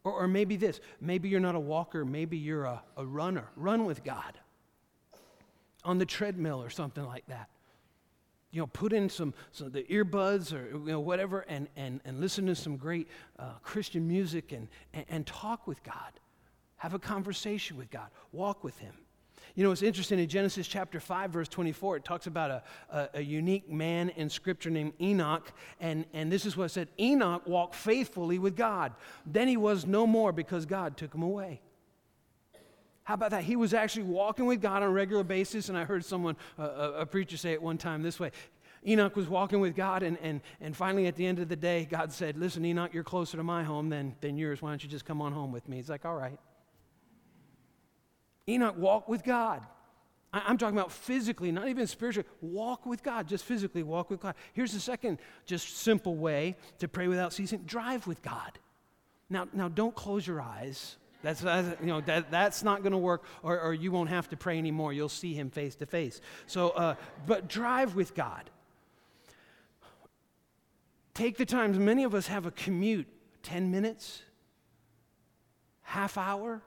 Or, 0.04 0.14
or 0.14 0.28
maybe 0.28 0.56
this 0.56 0.80
maybe 1.02 1.30
you're 1.30 1.40
not 1.40 1.56
a 1.56 1.60
walker, 1.60 2.06
maybe 2.06 2.38
you're 2.38 2.66
a, 2.66 2.82
a 2.98 3.06
runner. 3.06 3.50
Run 3.56 3.86
with 3.86 4.04
God 4.04 4.40
on 5.84 5.98
the 5.98 6.06
treadmill 6.06 6.62
or 6.62 6.70
something 6.70 7.06
like 7.06 7.26
that. 7.28 7.50
You 8.52 8.62
know, 8.62 8.68
put 8.68 8.94
in 8.94 9.10
some, 9.10 9.34
some 9.52 9.72
the 9.72 9.84
earbuds 9.84 10.54
or 10.54 10.70
you 10.72 10.92
know, 10.92 11.00
whatever 11.00 11.42
and, 11.42 11.68
and, 11.76 12.02
and 12.04 12.20
listen 12.20 12.48
to 12.48 12.56
some 12.56 12.78
great 12.78 13.08
uh, 13.38 13.54
Christian 13.62 14.08
music 14.08 14.52
and, 14.52 14.68
and, 14.94 15.06
and 15.10 15.28
talk 15.28 15.68
with 15.68 15.84
God. 15.84 16.20
Have 16.78 16.94
a 16.94 17.00
conversation 17.00 17.78
with 17.78 17.92
God. 17.92 18.08
Walk 18.32 18.64
with 18.64 18.80
Him. 18.80 18.94
You 19.56 19.64
know, 19.64 19.72
it's 19.72 19.82
interesting 19.82 20.20
in 20.20 20.28
Genesis 20.28 20.68
chapter 20.68 21.00
5, 21.00 21.32
verse 21.32 21.48
24, 21.48 21.98
it 21.98 22.06
talks 22.06 22.28
about 22.28 22.52
a, 22.52 22.64
a, 22.90 23.10
a, 23.16 23.22
unique 23.22 23.70
man 23.70 24.10
in 24.10 24.30
Scripture 24.30 24.70
named 24.70 24.94
Enoch. 25.02 25.52
And, 25.80 26.06
and 26.14 26.32
this 26.32 26.46
is 26.46 26.56
what 26.56 26.66
it 26.66 26.70
said 26.70 26.88
Enoch 27.00 27.46
walked 27.48 27.76
faithfully 27.76 28.40
with 28.40 28.56
God. 28.56 28.94
Then 29.26 29.48
he 29.48 29.58
was 29.58 29.86
no 29.86 30.08
more 30.08 30.32
because 30.32 30.66
God 30.66 30.98
took 30.98 31.14
him 31.14 31.24
away. 31.24 31.62
How 33.04 33.16
about 33.16 33.32
that? 33.32 33.44
He 33.44 33.56
was 33.56 33.74
actually 33.74 34.04
walking 34.04 34.46
with 34.46 34.62
God 34.62 34.84
on 34.84 34.84
a 34.84 34.90
regular 34.90 35.24
basis. 35.24 35.68
And 35.70 35.78
I 35.78 35.84
heard 35.84 36.06
someone, 36.06 36.36
uh, 36.60 36.92
a 36.96 37.06
preacher, 37.08 37.38
say 37.38 37.54
it 37.54 37.62
one 37.62 37.78
time 37.78 38.04
this 38.04 38.20
way 38.20 38.32
Enoch 38.88 39.16
was 39.16 39.28
walking 39.28 39.60
with 39.60 39.76
God, 39.76 40.04
and, 40.04 40.18
and, 40.22 40.42
and 40.62 40.76
finally 40.76 41.08
at 41.08 41.16
the 41.16 41.26
end 41.26 41.40
of 41.40 41.50
the 41.50 41.56
day, 41.56 41.88
God 41.90 42.14
said, 42.14 42.38
Listen, 42.38 42.64
Enoch, 42.64 42.94
you're 42.94 43.04
closer 43.04 43.36
to 43.38 43.44
my 43.44 43.64
home 43.64 43.90
than, 43.90 44.16
than 44.22 44.38
yours. 44.38 44.62
Why 44.62 44.70
don't 44.70 44.84
you 44.84 44.90
just 44.90 45.06
come 45.06 45.22
on 45.22 45.34
home 45.34 45.52
with 45.52 45.68
me? 45.68 45.78
He's 45.78 45.90
like, 45.90 46.06
All 46.06 46.16
right. 46.16 46.40
Enoch 48.50 48.78
walked 48.78 49.10
with 49.10 49.24
God. 49.24 49.66
I'm 50.32 50.58
talking 50.58 50.78
about 50.78 50.92
physically, 50.92 51.52
not 51.52 51.68
even 51.70 51.88
spiritually. 51.88 52.28
Walk 52.42 52.86
with 52.86 53.02
God, 53.02 53.28
just 53.28 53.46
physically 53.46 53.82
walk 53.82 54.10
with 54.12 54.20
God. 54.20 54.36
Here's 54.54 54.74
the 54.74 54.80
second, 54.80 55.20
just 55.46 55.78
simple 55.78 56.16
way 56.16 56.56
to 56.78 56.88
pray 56.88 57.08
without 57.08 57.34
ceasing 57.34 57.64
drive 57.64 58.06
with 58.06 58.22
God. 58.22 58.60
Now, 59.30 59.48
now 59.54 59.70
don't 59.70 59.96
close 59.96 60.28
your 60.28 60.42
eyes 60.42 60.98
that's, 61.22 61.44
you 61.44 61.88
know, 61.88 62.02
that, 62.02 62.32
that's 62.32 62.64
not 62.64 62.82
going 62.82 62.94
to 62.94 62.98
work, 62.98 63.26
or, 63.44 63.60
or 63.60 63.74
you 63.74 63.92
won't 63.92 64.10
have 64.10 64.30
to 64.30 64.38
pray 64.38 64.58
anymore. 64.58 64.94
You'll 64.94 65.10
see 65.10 65.34
him 65.34 65.50
face 65.50 65.76
to 65.78 65.86
face. 65.86 66.22
So, 66.48 66.70
uh, 66.70 66.96
but 67.28 67.50
drive 67.50 67.96
with 67.96 68.16
God. 68.16 68.50
Take 71.14 71.36
the 71.36 71.46
times, 71.46 71.78
Many 71.78 72.06
of 72.06 72.16
us 72.16 72.28
have 72.28 72.46
a 72.46 72.52
commute 72.52 73.08
10 73.44 73.70
minutes, 73.70 74.22
half 75.82 76.18
hour, 76.18 76.62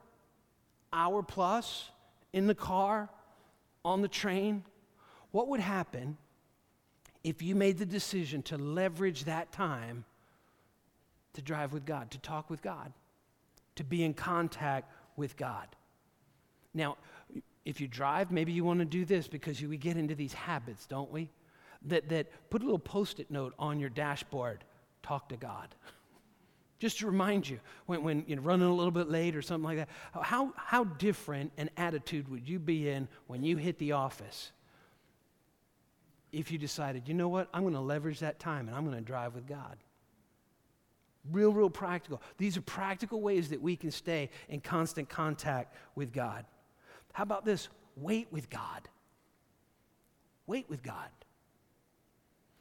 hour 0.92 1.22
plus 1.22 1.90
in 2.32 2.46
the 2.46 2.54
car, 2.54 3.08
on 3.84 4.02
the 4.02 4.08
train. 4.08 4.64
What 5.30 5.48
would 5.48 5.60
happen 5.60 6.16
if 7.24 7.42
you 7.42 7.54
made 7.54 7.78
the 7.78 7.86
decision 7.86 8.42
to 8.42 8.58
leverage 8.58 9.24
that 9.24 9.52
time 9.52 10.04
to 11.34 11.42
drive 11.42 11.72
with 11.72 11.86
God, 11.86 12.10
to 12.10 12.18
talk 12.18 12.50
with 12.50 12.62
God? 12.62 12.92
to 13.76 13.84
be 13.84 14.02
in 14.04 14.14
contact 14.14 14.92
with 15.16 15.36
God. 15.36 15.66
Now, 16.74 16.96
if 17.64 17.80
you 17.80 17.88
drive, 17.88 18.30
maybe 18.30 18.52
you 18.52 18.64
want 18.64 18.80
to 18.80 18.84
do 18.84 19.04
this 19.04 19.28
because 19.28 19.62
we 19.62 19.76
get 19.76 19.96
into 19.96 20.14
these 20.14 20.32
habits, 20.32 20.86
don't 20.86 21.10
we? 21.10 21.30
That, 21.86 22.08
that 22.10 22.50
put 22.50 22.62
a 22.62 22.64
little 22.64 22.78
post 22.78 23.20
it 23.20 23.30
note 23.30 23.54
on 23.58 23.80
your 23.80 23.90
dashboard 23.90 24.64
talk 25.02 25.28
to 25.30 25.36
God. 25.36 25.74
Just 26.82 26.98
to 26.98 27.06
remind 27.06 27.48
you 27.48 27.60
when, 27.86 28.02
when 28.02 28.24
you're 28.26 28.40
running 28.40 28.66
a 28.66 28.74
little 28.74 28.90
bit 28.90 29.08
late 29.08 29.36
or 29.36 29.40
something 29.40 29.62
like 29.62 29.76
that. 29.76 29.88
How, 30.20 30.52
how 30.56 30.82
different 30.82 31.52
an 31.56 31.70
attitude 31.76 32.28
would 32.28 32.48
you 32.48 32.58
be 32.58 32.88
in 32.88 33.06
when 33.28 33.44
you 33.44 33.56
hit 33.56 33.78
the 33.78 33.92
office 33.92 34.50
if 36.32 36.50
you 36.50 36.58
decided, 36.58 37.06
you 37.06 37.14
know 37.14 37.28
what, 37.28 37.48
I'm 37.54 37.62
going 37.62 37.74
to 37.74 37.80
leverage 37.80 38.18
that 38.18 38.40
time 38.40 38.66
and 38.66 38.76
I'm 38.76 38.84
going 38.84 38.96
to 38.96 39.00
drive 39.00 39.32
with 39.32 39.46
God? 39.46 39.76
Real, 41.30 41.52
real 41.52 41.70
practical. 41.70 42.20
These 42.36 42.56
are 42.56 42.62
practical 42.62 43.20
ways 43.20 43.50
that 43.50 43.62
we 43.62 43.76
can 43.76 43.92
stay 43.92 44.28
in 44.48 44.60
constant 44.60 45.08
contact 45.08 45.76
with 45.94 46.12
God. 46.12 46.44
How 47.12 47.22
about 47.22 47.44
this? 47.44 47.68
Wait 47.96 48.26
with 48.32 48.50
God. 48.50 48.88
Wait 50.48 50.68
with 50.68 50.82
God. 50.82 51.10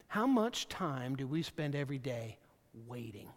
How 0.09 0.27
much 0.27 0.67
time 0.67 1.15
do 1.15 1.25
we 1.25 1.41
spend 1.41 1.75
every 1.75 1.97
day 1.97 2.37
waiting? 2.87 3.27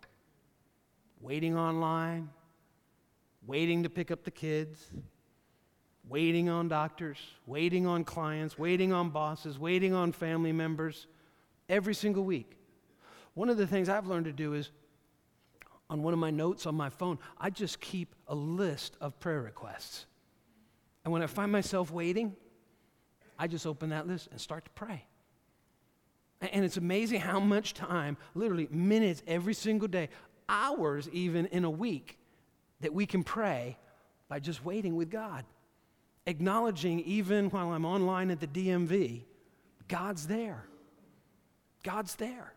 Waiting 1.24 1.56
online, 1.56 2.28
waiting 3.46 3.82
to 3.84 3.88
pick 3.88 4.10
up 4.10 4.24
the 4.24 4.30
kids, 4.30 4.90
waiting 6.06 6.50
on 6.50 6.68
doctors, 6.68 7.16
waiting 7.46 7.86
on 7.86 8.04
clients, 8.04 8.58
waiting 8.58 8.92
on 8.92 9.08
bosses, 9.08 9.58
waiting 9.58 9.94
on 9.94 10.12
family 10.12 10.52
members 10.52 11.06
every 11.66 11.94
single 11.94 12.24
week. 12.24 12.58
One 13.32 13.48
of 13.48 13.56
the 13.56 13.66
things 13.66 13.88
I've 13.88 14.06
learned 14.06 14.26
to 14.26 14.32
do 14.32 14.52
is 14.52 14.70
on 15.88 16.02
one 16.02 16.12
of 16.12 16.18
my 16.18 16.30
notes 16.30 16.66
on 16.66 16.74
my 16.74 16.90
phone, 16.90 17.18
I 17.38 17.48
just 17.48 17.80
keep 17.80 18.14
a 18.28 18.34
list 18.34 18.98
of 19.00 19.18
prayer 19.18 19.40
requests. 19.40 20.04
And 21.04 21.12
when 21.12 21.22
I 21.22 21.26
find 21.26 21.50
myself 21.50 21.90
waiting, 21.90 22.36
I 23.38 23.46
just 23.46 23.66
open 23.66 23.88
that 23.88 24.06
list 24.06 24.28
and 24.30 24.38
start 24.38 24.66
to 24.66 24.70
pray. 24.72 25.06
And 26.42 26.66
it's 26.66 26.76
amazing 26.76 27.20
how 27.20 27.40
much 27.40 27.72
time, 27.72 28.18
literally 28.34 28.68
minutes 28.70 29.22
every 29.26 29.54
single 29.54 29.88
day, 29.88 30.10
hours 30.48 31.08
even 31.12 31.46
in 31.46 31.64
a 31.64 31.70
week, 31.70 32.18
that 32.80 32.92
we 32.92 33.06
can 33.06 33.22
pray 33.22 33.78
by 34.28 34.40
just 34.40 34.64
waiting 34.64 34.96
with 34.96 35.10
God. 35.10 35.44
Acknowledging, 36.26 37.00
even 37.00 37.50
while 37.50 37.72
I'm 37.72 37.84
online 37.84 38.30
at 38.30 38.40
the 38.40 38.46
DMV, 38.46 39.22
God's 39.88 40.26
there. 40.26 40.64
God's 41.82 42.14
there 42.16 42.54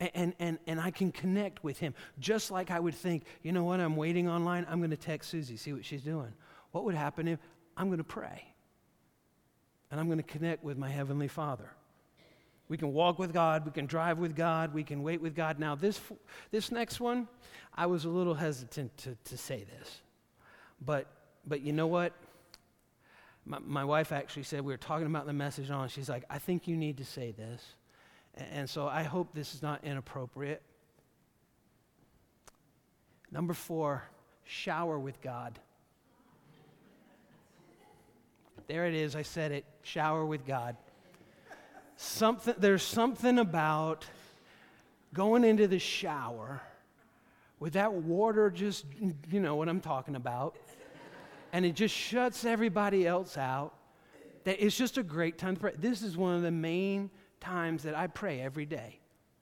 and, 0.00 0.34
and, 0.38 0.58
and 0.66 0.80
I 0.80 0.90
can 0.90 1.10
connect 1.10 1.64
with 1.64 1.78
him. 1.78 1.94
Just 2.18 2.50
like 2.50 2.70
I 2.70 2.78
would 2.78 2.94
think, 2.94 3.24
you 3.42 3.52
know 3.52 3.64
what, 3.64 3.80
I'm 3.80 3.96
waiting 3.96 4.28
online, 4.28 4.66
I'm 4.68 4.78
going 4.78 4.90
to 4.90 4.96
text 4.96 5.30
Susie, 5.30 5.56
see 5.56 5.72
what 5.72 5.84
she's 5.84 6.02
doing. 6.02 6.32
What 6.70 6.84
would 6.84 6.94
happen 6.94 7.26
if 7.26 7.40
I'm 7.76 7.86
going 7.86 7.98
to 7.98 8.04
pray? 8.04 8.44
And 9.90 9.98
I'm 9.98 10.06
going 10.06 10.18
to 10.18 10.24
connect 10.24 10.62
with 10.62 10.78
my 10.78 10.88
Heavenly 10.88 11.28
Father. 11.28 11.70
We 12.68 12.76
can 12.76 12.92
walk 12.92 13.18
with 13.18 13.32
God, 13.32 13.64
we 13.64 13.72
can 13.72 13.86
drive 13.86 14.18
with 14.18 14.36
God, 14.36 14.74
we 14.74 14.84
can 14.84 15.02
wait 15.02 15.22
with 15.22 15.34
God. 15.34 15.58
Now, 15.58 15.74
this, 15.74 16.00
this 16.50 16.70
next 16.70 17.00
one, 17.00 17.26
I 17.74 17.86
was 17.86 18.04
a 18.04 18.10
little 18.10 18.34
hesitant 18.34 18.96
to, 18.98 19.16
to 19.24 19.38
say 19.38 19.64
this. 19.64 20.00
But, 20.84 21.06
but 21.46 21.62
you 21.62 21.72
know 21.72 21.86
what? 21.86 22.12
My, 23.46 23.58
my 23.60 23.84
wife 23.84 24.12
actually 24.12 24.42
said, 24.42 24.60
we 24.60 24.72
were 24.72 24.76
talking 24.76 25.06
about 25.06 25.26
the 25.26 25.32
message 25.32 25.70
on, 25.70 25.88
she's 25.88 26.10
like, 26.10 26.24
I 26.28 26.38
think 26.38 26.68
you 26.68 26.76
need 26.76 26.98
to 26.98 27.04
say 27.04 27.32
this. 27.32 27.62
And 28.34 28.68
so 28.68 28.86
I 28.86 29.02
hope 29.02 29.32
this 29.32 29.54
is 29.54 29.62
not 29.62 29.82
inappropriate. 29.82 30.62
Number 33.30 33.54
four, 33.54 34.04
shower 34.44 34.98
with 34.98 35.20
God. 35.22 35.58
There 38.66 38.86
it 38.86 38.94
is, 38.94 39.16
I 39.16 39.22
said 39.22 39.52
it 39.52 39.64
shower 39.82 40.26
with 40.26 40.46
God. 40.46 40.76
Something, 42.00 42.54
there's 42.58 42.84
something 42.84 43.40
about 43.40 44.06
going 45.12 45.42
into 45.42 45.66
the 45.66 45.80
shower 45.80 46.62
with 47.58 47.72
that 47.72 47.92
water 47.92 48.50
just, 48.50 48.84
you 49.28 49.40
know 49.40 49.56
what 49.56 49.68
I'm 49.68 49.80
talking 49.80 50.14
about, 50.14 50.56
and 51.52 51.66
it 51.66 51.74
just 51.74 51.92
shuts 51.92 52.44
everybody 52.44 53.04
else 53.04 53.36
out. 53.36 53.74
That 54.44 54.64
it's 54.64 54.76
just 54.76 54.96
a 54.96 55.02
great 55.02 55.38
time 55.38 55.56
to 55.56 55.60
pray. 55.60 55.72
This 55.76 56.02
is 56.02 56.16
one 56.16 56.36
of 56.36 56.42
the 56.42 56.52
main 56.52 57.10
times 57.40 57.82
that 57.82 57.96
I 57.96 58.06
pray 58.06 58.40
every 58.40 58.64
day 58.64 59.00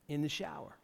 in 0.09 0.23
the 0.23 0.29
shower. 0.31 0.79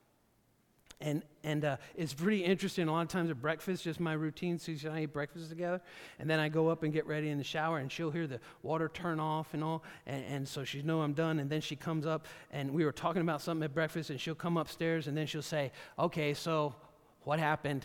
And, 1.02 1.22
and 1.42 1.64
uh, 1.64 1.76
it's 1.96 2.14
pretty 2.14 2.44
interesting. 2.44 2.86
A 2.86 2.92
lot 2.92 3.02
of 3.02 3.08
times 3.08 3.28
at 3.28 3.42
breakfast, 3.42 3.82
just 3.82 3.98
my 3.98 4.12
routine. 4.12 4.56
Susie 4.56 4.86
and 4.86 4.96
I 4.96 5.02
eat 5.02 5.12
breakfast 5.12 5.50
together. 5.50 5.82
And 6.20 6.30
then 6.30 6.38
I 6.38 6.48
go 6.48 6.68
up 6.68 6.84
and 6.84 6.92
get 6.92 7.06
ready 7.08 7.28
in 7.28 7.38
the 7.38 7.44
shower, 7.44 7.78
and 7.78 7.90
she'll 7.90 8.12
hear 8.12 8.28
the 8.28 8.38
water 8.62 8.88
turn 8.88 9.18
off 9.18 9.52
and 9.52 9.64
all. 9.64 9.82
And, 10.06 10.24
and 10.26 10.48
so 10.48 10.62
she 10.62 10.80
know 10.82 11.02
I'm 11.02 11.12
done. 11.12 11.40
And 11.40 11.50
then 11.50 11.60
she 11.60 11.74
comes 11.74 12.06
up, 12.06 12.26
and 12.52 12.70
we 12.70 12.84
were 12.84 12.92
talking 12.92 13.20
about 13.20 13.42
something 13.42 13.64
at 13.64 13.74
breakfast, 13.74 14.10
and 14.10 14.20
she'll 14.20 14.36
come 14.36 14.56
upstairs, 14.56 15.08
and 15.08 15.16
then 15.16 15.26
she'll 15.26 15.42
say, 15.42 15.72
Okay, 15.98 16.34
so 16.34 16.76
what 17.24 17.40
happened? 17.40 17.84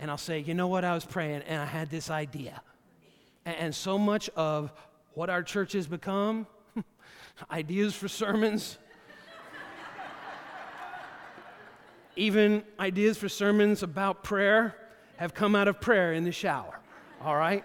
And 0.00 0.10
I'll 0.10 0.18
say, 0.18 0.40
You 0.40 0.54
know 0.54 0.66
what? 0.66 0.84
I 0.84 0.94
was 0.94 1.04
praying, 1.04 1.42
and 1.42 1.62
I 1.62 1.66
had 1.66 1.90
this 1.90 2.10
idea. 2.10 2.60
And, 3.44 3.56
and 3.56 3.74
so 3.74 3.98
much 3.98 4.28
of 4.30 4.72
what 5.14 5.30
our 5.30 5.44
church 5.44 5.74
has 5.74 5.86
become 5.86 6.48
ideas 7.52 7.94
for 7.94 8.08
sermons, 8.08 8.78
even 12.20 12.62
ideas 12.78 13.16
for 13.16 13.28
sermons 13.28 13.82
about 13.82 14.22
prayer 14.22 14.76
have 15.16 15.32
come 15.32 15.54
out 15.54 15.68
of 15.68 15.80
prayer 15.80 16.12
in 16.12 16.24
the 16.24 16.32
shower, 16.32 16.78
all 17.22 17.34
right? 17.34 17.64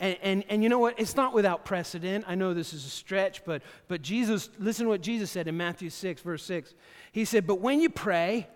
And, 0.00 0.18
and, 0.20 0.44
and 0.48 0.62
you 0.64 0.68
know 0.68 0.80
what? 0.80 0.98
It's 0.98 1.14
not 1.14 1.32
without 1.32 1.64
precedent. 1.64 2.24
I 2.26 2.34
know 2.34 2.54
this 2.54 2.74
is 2.74 2.84
a 2.84 2.90
stretch, 2.90 3.44
but, 3.44 3.62
but 3.86 4.02
Jesus, 4.02 4.50
listen 4.58 4.86
to 4.86 4.90
what 4.90 5.00
Jesus 5.00 5.30
said 5.30 5.46
in 5.46 5.56
Matthew 5.56 5.90
6, 5.90 6.22
verse 6.22 6.44
6. 6.44 6.74
He 7.12 7.24
said, 7.24 7.46
But 7.46 7.60
when 7.60 7.80
you 7.80 7.88
pray, 7.88 8.48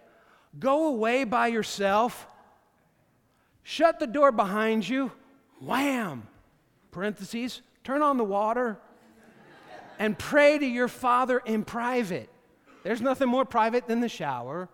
go 0.58 0.88
away 0.88 1.22
by 1.22 1.46
yourself, 1.46 2.26
shut 3.62 4.00
the 4.00 4.08
door 4.08 4.32
behind 4.32 4.88
you, 4.88 5.12
wham, 5.60 6.26
parentheses, 6.90 7.62
turn 7.84 8.02
on 8.02 8.16
the 8.16 8.24
water, 8.24 8.76
and 10.00 10.18
pray 10.18 10.58
to 10.58 10.66
your 10.66 10.88
Father 10.88 11.38
in 11.38 11.64
private. 11.64 12.28
There's 12.82 13.00
nothing 13.00 13.28
more 13.28 13.44
private 13.44 13.86
than 13.86 14.00
the 14.00 14.08
shower. 14.08 14.68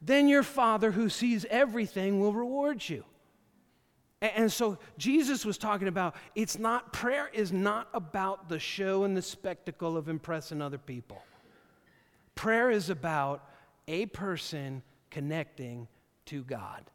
Then 0.00 0.28
your 0.28 0.42
Father 0.42 0.92
who 0.92 1.08
sees 1.08 1.44
everything 1.50 2.20
will 2.20 2.32
reward 2.32 2.86
you. 2.88 3.04
And 4.22 4.50
so 4.50 4.78
Jesus 4.96 5.44
was 5.44 5.58
talking 5.58 5.88
about 5.88 6.16
it's 6.34 6.58
not, 6.58 6.92
prayer 6.92 7.28
is 7.32 7.52
not 7.52 7.88
about 7.92 8.48
the 8.48 8.58
show 8.58 9.04
and 9.04 9.16
the 9.16 9.22
spectacle 9.22 9.96
of 9.96 10.08
impressing 10.08 10.62
other 10.62 10.78
people. 10.78 11.22
Prayer 12.34 12.70
is 12.70 12.90
about 12.90 13.48
a 13.88 14.06
person 14.06 14.82
connecting 15.10 15.88
to 16.26 16.42
God. 16.44 16.90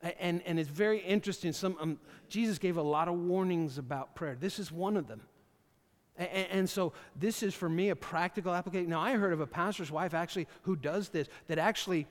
And, 0.00 0.42
and 0.42 0.60
it's 0.60 0.68
very 0.68 1.00
interesting. 1.00 1.52
Some, 1.52 1.76
um, 1.80 1.98
Jesus 2.28 2.58
gave 2.58 2.76
a 2.76 2.82
lot 2.82 3.08
of 3.08 3.14
warnings 3.14 3.78
about 3.78 4.14
prayer. 4.14 4.36
This 4.38 4.58
is 4.58 4.70
one 4.70 4.96
of 4.96 5.08
them. 5.08 5.22
And, 6.18 6.48
and, 6.50 6.70
so 6.70 6.92
this 7.14 7.42
is 7.44 7.54
for 7.54 7.68
me 7.68 7.90
a 7.90 7.96
practical 7.96 8.52
application. 8.52 8.90
Now, 8.90 9.00
I 9.00 9.12
heard 9.12 9.32
of 9.32 9.40
a 9.40 9.46
pastor's 9.46 9.90
wife 9.90 10.14
actually 10.14 10.48
who 10.62 10.74
does 10.74 11.10
this, 11.10 11.28
that 11.46 11.58
actually, 11.58 12.06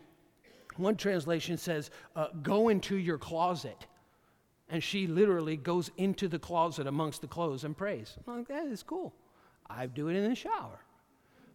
one 0.77 0.95
translation 0.95 1.57
says, 1.57 1.91
uh, 2.15 2.27
go 2.41 2.69
into 2.69 2.95
your 2.95 3.17
closet 3.17 3.85
and 4.69 4.83
she 4.83 5.07
literally 5.07 5.55
goes 5.55 5.91
into 5.97 6.27
the 6.27 6.39
closet 6.39 6.87
amongst 6.87 7.21
the 7.21 7.27
clothes 7.27 7.63
and 7.63 7.75
prays. 7.75 8.17
I'm 8.27 8.37
like, 8.37 8.47
that 8.49 8.67
is 8.67 8.83
cool. 8.83 9.13
I 9.69 9.85
do 9.85 10.09
it 10.09 10.15
in 10.15 10.29
the 10.29 10.35
shower. 10.35 10.79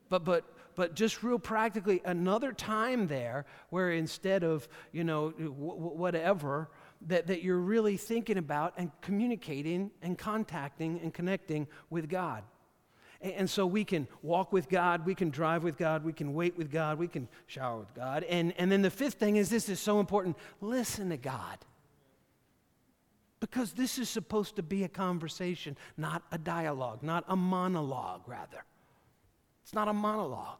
But, 0.08 0.24
but, 0.24 0.44
but 0.74 0.94
just 0.94 1.22
real 1.22 1.38
practically, 1.38 2.00
another 2.04 2.52
time 2.52 3.06
there 3.06 3.46
where 3.70 3.92
instead 3.92 4.44
of, 4.44 4.66
you 4.92 5.04
know, 5.04 5.30
whatever, 5.30 6.70
that, 7.06 7.26
that 7.26 7.42
you're 7.42 7.58
really 7.58 7.96
thinking 7.96 8.38
about 8.38 8.74
and 8.76 8.90
communicating 9.00 9.90
and 10.02 10.18
contacting 10.18 11.00
and 11.02 11.12
connecting 11.12 11.66
with 11.90 12.08
God. 12.08 12.42
And, 13.20 13.32
and 13.32 13.50
so 13.50 13.66
we 13.66 13.84
can 13.84 14.06
walk 14.22 14.52
with 14.52 14.68
God, 14.68 15.06
we 15.06 15.14
can 15.14 15.30
drive 15.30 15.62
with 15.62 15.76
God, 15.76 16.04
we 16.04 16.12
can 16.12 16.34
wait 16.34 16.56
with 16.56 16.70
God, 16.70 16.98
we 16.98 17.08
can 17.08 17.28
shower 17.46 17.78
with 17.78 17.94
God. 17.94 18.24
And, 18.24 18.52
and 18.58 18.70
then 18.70 18.82
the 18.82 18.90
fifth 18.90 19.14
thing 19.14 19.36
is 19.36 19.48
this 19.48 19.68
is 19.68 19.80
so 19.80 20.00
important 20.00 20.36
listen 20.60 21.10
to 21.10 21.16
God. 21.16 21.58
Because 23.40 23.72
this 23.72 23.98
is 23.98 24.08
supposed 24.08 24.54
to 24.56 24.62
be 24.62 24.84
a 24.84 24.88
conversation, 24.88 25.76
not 25.96 26.22
a 26.30 26.38
dialogue, 26.38 27.02
not 27.02 27.24
a 27.26 27.34
monologue, 27.34 28.22
rather. 28.28 28.64
It's 29.64 29.74
not 29.74 29.88
a 29.88 29.92
monologue. 29.92 30.58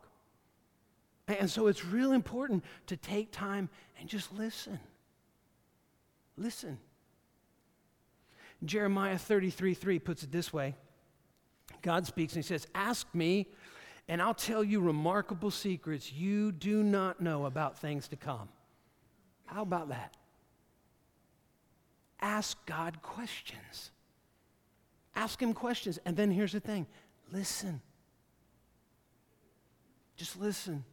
And 1.29 1.49
so 1.49 1.69
it's 1.69 1.85
real 1.85 2.11
important 2.11 2.65
to 2.89 2.97
take 2.97 3.31
time 3.31 3.69
and 4.01 4.09
just 4.09 4.33
listen. 4.33 4.81
Listen. 6.37 6.79
Jeremiah 8.65 9.19
33 9.19 9.75
3 9.75 9.99
puts 9.99 10.23
it 10.23 10.31
this 10.31 10.53
way 10.53 10.77
God 11.83 12.07
speaks 12.07 12.35
and 12.35 12.45
he 12.45 12.47
says, 12.47 12.67
Ask 12.75 13.07
me, 13.15 13.49
and 14.09 14.23
I'll 14.23 14.35
tell 14.35 14.63
you 14.63 14.81
remarkable 14.81 15.51
secrets 15.51 16.13
you 16.13 16.53
do 16.53 16.83
not 16.83 17.21
know 17.21 17.47
about 17.47 17.79
things 17.79 18.09
to 18.09 18.17
come. 18.17 18.49
How 19.47 19.63
about 19.63 19.89
that? 19.89 20.17
ask 22.23 22.57
God 22.65 23.03
questions. 23.03 23.91
Ask 25.15 25.43
Him 25.43 25.53
questions. 25.53 25.99
And 26.07 26.17
then 26.17 26.31
here's 26.31 26.53
the 26.53 26.61
thing 26.61 26.87
listen. 27.31 27.83
Just 30.17 30.41
listen. 30.41 30.85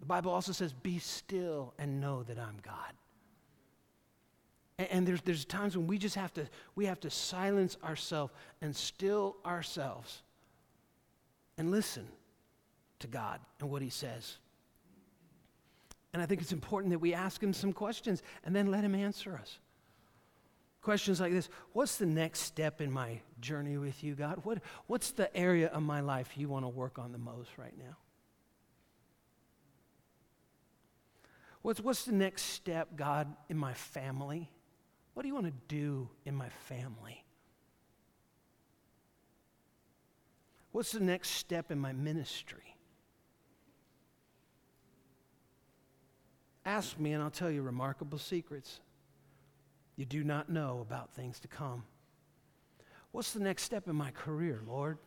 The 0.00 0.06
Bible 0.06 0.32
also 0.32 0.52
says, 0.52 0.72
Be 0.72 0.98
still 0.98 1.72
and 1.78 2.00
know 2.00 2.22
that 2.24 2.38
I'm 2.38 2.58
God. 2.62 2.92
And, 4.78 4.88
and 4.90 5.06
there's, 5.06 5.20
there's 5.22 5.44
times 5.44 5.76
when 5.76 5.86
we 5.86 5.98
just 5.98 6.14
have 6.14 6.32
to, 6.34 6.48
we 6.74 6.86
have 6.86 7.00
to 7.00 7.10
silence 7.10 7.76
ourselves 7.84 8.32
and 8.62 8.74
still 8.74 9.36
ourselves 9.44 10.22
and 11.56 11.70
listen 11.70 12.06
to 13.00 13.06
God 13.06 13.40
and 13.60 13.70
what 13.70 13.82
He 13.82 13.90
says. 13.90 14.38
And 16.12 16.22
I 16.22 16.26
think 16.26 16.40
it's 16.40 16.52
important 16.52 16.92
that 16.92 17.00
we 17.00 17.12
ask 17.12 17.42
Him 17.42 17.52
some 17.52 17.72
questions 17.72 18.22
and 18.44 18.54
then 18.54 18.70
let 18.70 18.84
Him 18.84 18.94
answer 18.94 19.36
us. 19.40 19.58
Questions 20.80 21.20
like 21.20 21.32
this 21.32 21.48
What's 21.72 21.96
the 21.96 22.06
next 22.06 22.40
step 22.40 22.80
in 22.80 22.90
my 22.90 23.20
journey 23.40 23.76
with 23.76 24.02
you, 24.02 24.14
God? 24.14 24.40
What, 24.44 24.60
what's 24.86 25.10
the 25.10 25.34
area 25.36 25.68
of 25.68 25.82
my 25.82 26.00
life 26.00 26.30
you 26.36 26.48
want 26.48 26.64
to 26.64 26.68
work 26.68 26.98
on 26.98 27.12
the 27.12 27.18
most 27.18 27.50
right 27.58 27.76
now? 27.76 27.96
What's, 31.62 31.80
what's 31.80 32.04
the 32.04 32.12
next 32.12 32.42
step, 32.42 32.96
God, 32.96 33.34
in 33.48 33.58
my 33.58 33.74
family? 33.74 34.48
What 35.18 35.22
do 35.22 35.28
you 35.30 35.34
want 35.34 35.46
to 35.46 35.74
do 35.74 36.08
in 36.26 36.36
my 36.36 36.48
family? 36.68 37.24
What's 40.70 40.92
the 40.92 41.00
next 41.00 41.30
step 41.30 41.72
in 41.72 41.78
my 41.80 41.92
ministry? 41.92 42.76
Ask 46.64 47.00
me, 47.00 47.14
and 47.14 47.20
I'll 47.20 47.32
tell 47.32 47.50
you 47.50 47.62
remarkable 47.62 48.18
secrets 48.18 48.78
you 49.96 50.04
do 50.04 50.22
not 50.22 50.50
know 50.50 50.86
about 50.88 51.12
things 51.14 51.40
to 51.40 51.48
come. 51.48 51.82
What's 53.10 53.32
the 53.32 53.40
next 53.40 53.64
step 53.64 53.88
in 53.88 53.96
my 53.96 54.12
career, 54.12 54.62
Lord? 54.68 54.98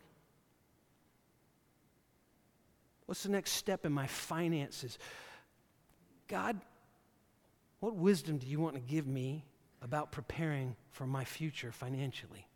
What's 3.06 3.24
the 3.24 3.30
next 3.30 3.52
step 3.52 3.86
in 3.86 3.94
my 3.94 4.08
finances? 4.08 5.00
God, 6.28 6.60
what 7.80 7.96
wisdom 7.96 8.40
do 8.40 8.48
you 8.48 8.60
want 8.60 8.76
to 8.76 8.82
give 8.82 9.08
me 9.08 9.46
about 9.82 10.12
preparing 10.12 10.76
for 10.92 11.08
my 11.08 11.24
future 11.24 11.72
financially? 11.72 12.48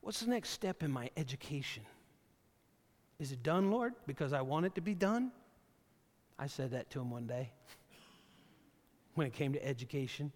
What's 0.00 0.20
the 0.20 0.30
next 0.30 0.50
step 0.50 0.82
in 0.82 0.92
my 0.92 1.10
education? 1.16 1.82
Is 3.18 3.32
it 3.32 3.42
done, 3.42 3.70
Lord, 3.70 3.94
because 4.06 4.32
I 4.32 4.42
want 4.42 4.66
it 4.66 4.74
to 4.74 4.80
be 4.80 4.94
done? 4.94 5.32
I 6.38 6.46
said 6.46 6.72
that 6.72 6.90
to 6.90 7.00
him 7.00 7.10
one 7.10 7.26
day 7.26 7.50
when 9.14 9.26
it 9.26 9.32
came 9.32 9.52
to 9.54 9.66
education. 9.66 10.30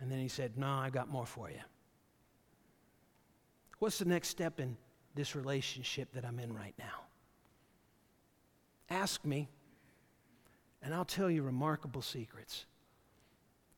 And 0.00 0.10
then 0.10 0.18
he 0.18 0.28
said, 0.28 0.56
No, 0.56 0.68
I 0.68 0.90
got 0.90 1.08
more 1.08 1.26
for 1.26 1.50
you. 1.50 1.60
What's 3.78 3.98
the 3.98 4.04
next 4.04 4.28
step 4.28 4.58
in 4.58 4.76
this 5.14 5.36
relationship 5.36 6.12
that 6.14 6.24
I'm 6.24 6.38
in 6.38 6.52
right 6.52 6.74
now? 6.78 7.04
Ask 8.90 9.24
me, 9.24 9.48
and 10.82 10.94
I'll 10.94 11.04
tell 11.04 11.30
you 11.30 11.42
remarkable 11.42 12.02
secrets 12.02 12.66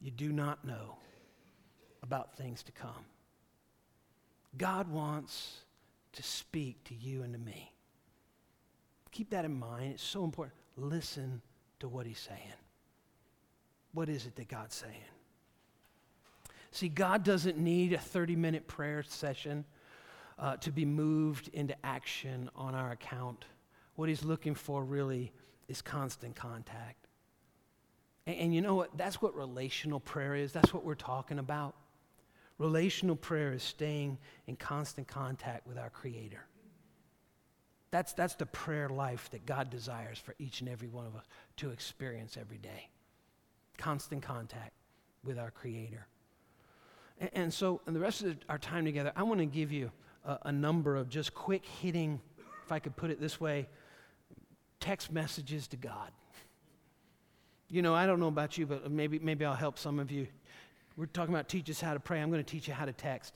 you 0.01 0.11
do 0.11 0.33
not 0.33 0.65
know 0.65 0.97
about 2.03 2.35
things 2.37 2.63
to 2.63 2.73
come. 2.73 3.05
God 4.57 4.89
wants 4.89 5.59
to 6.13 6.23
speak 6.23 6.83
to 6.85 6.95
you 6.95 7.23
and 7.23 7.33
to 7.35 7.39
me. 7.39 7.73
Keep 9.13 9.31
that 9.31 9.45
in 9.45 9.59
mind. 9.59 9.93
It's 9.93 10.03
so 10.03 10.25
important. 10.25 10.57
Listen 10.77 11.43
to 11.81 11.89
what 11.89 12.07
he's 12.07 12.19
saying. 12.19 12.55
What 13.93 14.09
is 14.09 14.27
it 14.27 14.37
that 14.37 14.49
God's 14.49 14.75
saying? 14.75 14.95
See, 16.71 16.89
God 16.89 17.25
doesn't 17.25 17.59
need 17.59 17.93
a 17.93 17.99
30 17.99 18.37
minute 18.37 18.69
prayer 18.69 19.03
session 19.03 19.65
uh, 20.39 20.57
to 20.59 20.71
be 20.71 20.85
moved 20.85 21.49
into 21.49 21.75
action 21.85 22.49
on 22.55 22.75
our 22.75 22.93
account. 22.93 23.45
What 23.97 24.09
he's 24.09 24.25
looking 24.25 24.55
for 24.55 24.85
really 24.85 25.33
is 25.71 25.81
constant 25.81 26.35
contact. 26.35 27.07
And, 28.27 28.37
and 28.37 28.55
you 28.55 28.61
know 28.61 28.75
what? 28.75 28.97
That's 28.99 29.23
what 29.23 29.35
relational 29.35 30.01
prayer 30.01 30.35
is. 30.35 30.53
That's 30.53 30.75
what 30.75 30.85
we're 30.85 30.95
talking 30.95 31.39
about. 31.39 31.75
Relational 32.59 33.17
prayer 33.17 33.53
is 33.53 33.63
staying 33.63 34.19
in 34.47 34.57
constant 34.57 35.09
contact 35.09 35.67
with 35.67 35.79
our 35.79 35.89
Creator. 35.89 36.45
That's, 37.91 38.13
that's 38.13 38.35
the 38.35 38.47
prayer 38.47 38.89
life 38.89 39.31
that 39.31 39.47
God 39.47 39.71
desires 39.71 40.19
for 40.19 40.35
each 40.39 40.61
and 40.61 40.69
every 40.69 40.89
one 40.89 41.07
of 41.07 41.17
us 41.17 41.25
to 41.57 41.71
experience 41.71 42.37
every 42.39 42.59
day. 42.59 42.89
Constant 43.79 44.23
contact 44.23 44.73
with 45.25 45.39
our 45.39 45.51
Creator. 45.51 46.07
And, 47.19 47.31
and 47.33 47.55
so, 47.55 47.81
in 47.87 47.95
the 47.95 48.01
rest 48.01 48.23
of 48.23 48.37
our 48.49 48.59
time 48.59 48.85
together, 48.85 49.13
I 49.17 49.23
want 49.23 49.41
to 49.41 49.47
give 49.47 49.73
you 49.73 49.91
a, 50.25 50.39
a 50.47 50.53
number 50.53 50.97
of 50.97 51.09
just 51.09 51.35
quick 51.35 51.65
hitting, 51.65 52.21
if 52.65 52.73
I 52.73 52.79
could 52.79 52.97
put 52.97 53.11
it 53.11 53.21
this 53.21 53.41
way, 53.41 53.69
text 54.81 55.13
messages 55.13 55.69
to 55.69 55.77
God. 55.77 56.11
You 57.69 57.83
know, 57.83 57.95
I 57.95 58.07
don't 58.07 58.19
know 58.19 58.29
about 58.29 58.59
you, 58.59 58.67
but 58.67 58.91
maybe, 58.91 59.19
maybe 59.21 59.45
I'll 59.45 59.55
help 59.55 59.79
some 59.79 59.99
of 59.99 60.11
you. 60.11 60.27
We're 60.97 61.07
talking 61.07 61.33
about 61.33 61.49
teach 61.49 61.71
us 61.71 61.81
how 61.81 61.95
to 61.95 62.01
pray. 62.01 62.21
I'm 62.21 62.31
going 62.31 62.43
to 62.43 62.51
teach 62.51 62.67
you 62.67 62.75
how 62.75 62.85
to 62.85 62.93
text. 62.93 63.35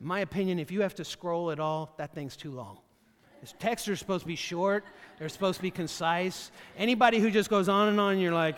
My 0.00 0.20
opinion, 0.20 0.58
if 0.60 0.70
you 0.70 0.82
have 0.82 0.94
to 0.96 1.04
scroll 1.04 1.50
at 1.50 1.58
all, 1.58 1.92
that 1.96 2.14
thing's 2.14 2.36
too 2.36 2.52
long. 2.52 2.78
Texts 3.58 3.88
are 3.88 3.96
supposed 3.96 4.22
to 4.22 4.28
be 4.28 4.36
short, 4.36 4.84
they're 5.18 5.28
supposed 5.28 5.56
to 5.56 5.62
be 5.62 5.70
concise. 5.70 6.50
Anybody 6.76 7.18
who 7.18 7.30
just 7.30 7.50
goes 7.50 7.68
on 7.68 7.88
and 7.88 8.00
on, 8.00 8.18
you're 8.18 8.32
like, 8.32 8.56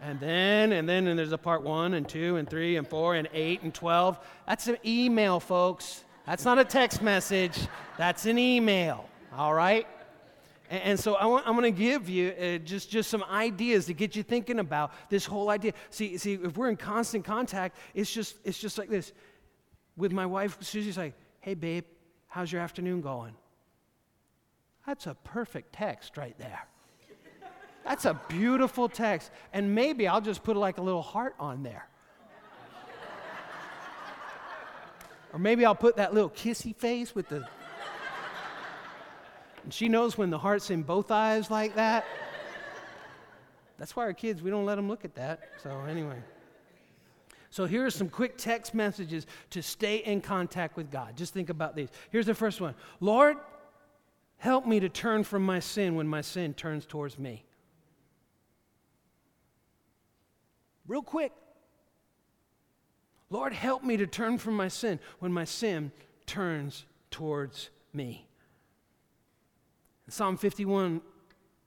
And 0.00 0.20
then, 0.20 0.72
and 0.72 0.88
then, 0.88 1.06
and 1.06 1.18
there's 1.18 1.32
a 1.32 1.38
part 1.38 1.62
one 1.62 1.94
and 1.94 2.06
two 2.06 2.36
and 2.36 2.48
three 2.48 2.76
and 2.76 2.86
four 2.86 3.14
and 3.14 3.28
eight 3.32 3.62
and 3.62 3.72
12. 3.72 4.18
That's 4.46 4.66
an 4.66 4.76
email, 4.84 5.40
folks. 5.40 6.04
That's 6.26 6.44
not 6.44 6.58
a 6.58 6.64
text 6.64 7.02
message. 7.02 7.58
That's 7.96 8.26
an 8.26 8.38
email. 8.38 9.08
All 9.36 9.54
right? 9.54 9.86
And, 10.82 10.98
so 10.98 11.14
I 11.14 11.26
want, 11.26 11.46
I'm 11.46 11.54
going 11.54 11.72
to 11.72 11.78
give 11.78 12.08
you 12.08 12.30
uh, 12.30 12.58
just, 12.58 12.90
just 12.90 13.10
some 13.10 13.22
ideas 13.24 13.86
to 13.86 13.94
get 13.94 14.16
you 14.16 14.22
thinking 14.22 14.58
about 14.58 14.92
this 15.08 15.24
whole 15.24 15.50
idea. 15.50 15.72
See, 15.90 16.16
see, 16.18 16.34
if 16.34 16.56
we're 16.56 16.68
in 16.68 16.76
constant 16.76 17.24
contact, 17.24 17.76
it's 17.94 18.12
just, 18.12 18.36
it's 18.44 18.58
just 18.58 18.78
like 18.78 18.88
this. 18.88 19.12
With 19.96 20.12
my 20.12 20.26
wife, 20.26 20.56
Susie's 20.60 20.98
like, 20.98 21.14
hey, 21.40 21.54
babe, 21.54 21.84
how's 22.26 22.50
your 22.50 22.60
afternoon 22.60 23.00
going? 23.00 23.34
That's 24.86 25.06
a 25.06 25.14
perfect 25.14 25.72
text 25.72 26.16
right 26.16 26.36
there. 26.38 26.66
That's 27.84 28.06
a 28.06 28.18
beautiful 28.28 28.88
text. 28.88 29.30
And 29.52 29.74
maybe 29.74 30.08
I'll 30.08 30.20
just 30.20 30.42
put 30.42 30.56
like 30.56 30.78
a 30.78 30.82
little 30.82 31.02
heart 31.02 31.34
on 31.38 31.62
there. 31.62 31.86
or 35.32 35.38
maybe 35.38 35.64
I'll 35.64 35.74
put 35.74 35.96
that 35.96 36.14
little 36.14 36.30
kissy 36.30 36.74
face 36.74 37.14
with 37.14 37.28
the. 37.28 37.46
And 39.64 39.72
she 39.72 39.88
knows 39.88 40.16
when 40.16 40.30
the 40.30 40.38
heart's 40.38 40.70
in 40.70 40.82
both 40.82 41.10
eyes 41.10 41.50
like 41.50 41.74
that. 41.74 42.04
That's 43.78 43.96
why 43.96 44.04
our 44.04 44.12
kids, 44.12 44.42
we 44.42 44.50
don't 44.50 44.66
let 44.66 44.76
them 44.76 44.88
look 44.88 45.04
at 45.04 45.14
that. 45.16 45.40
So, 45.62 45.80
anyway. 45.88 46.18
So, 47.50 47.66
here 47.66 47.84
are 47.84 47.90
some 47.90 48.08
quick 48.08 48.36
text 48.36 48.74
messages 48.74 49.26
to 49.50 49.62
stay 49.62 49.96
in 49.96 50.20
contact 50.20 50.76
with 50.76 50.90
God. 50.90 51.16
Just 51.16 51.34
think 51.34 51.50
about 51.50 51.74
these. 51.74 51.88
Here's 52.10 52.26
the 52.26 52.34
first 52.34 52.60
one 52.60 52.74
Lord, 53.00 53.36
help 54.36 54.66
me 54.66 54.78
to 54.80 54.88
turn 54.88 55.24
from 55.24 55.44
my 55.44 55.58
sin 55.58 55.96
when 55.96 56.06
my 56.06 56.20
sin 56.20 56.54
turns 56.54 56.86
towards 56.86 57.18
me. 57.18 57.44
real 60.86 61.02
quick. 61.02 61.32
Lord, 63.30 63.52
help 63.52 63.82
me 63.82 63.96
to 63.96 64.06
turn 64.06 64.38
from 64.38 64.54
my 64.54 64.68
sin 64.68 65.00
when 65.18 65.32
my 65.32 65.44
sin 65.44 65.92
turns 66.26 66.84
towards 67.10 67.70
me. 67.92 68.26
In 70.06 70.12
Psalm 70.12 70.36
51, 70.36 71.00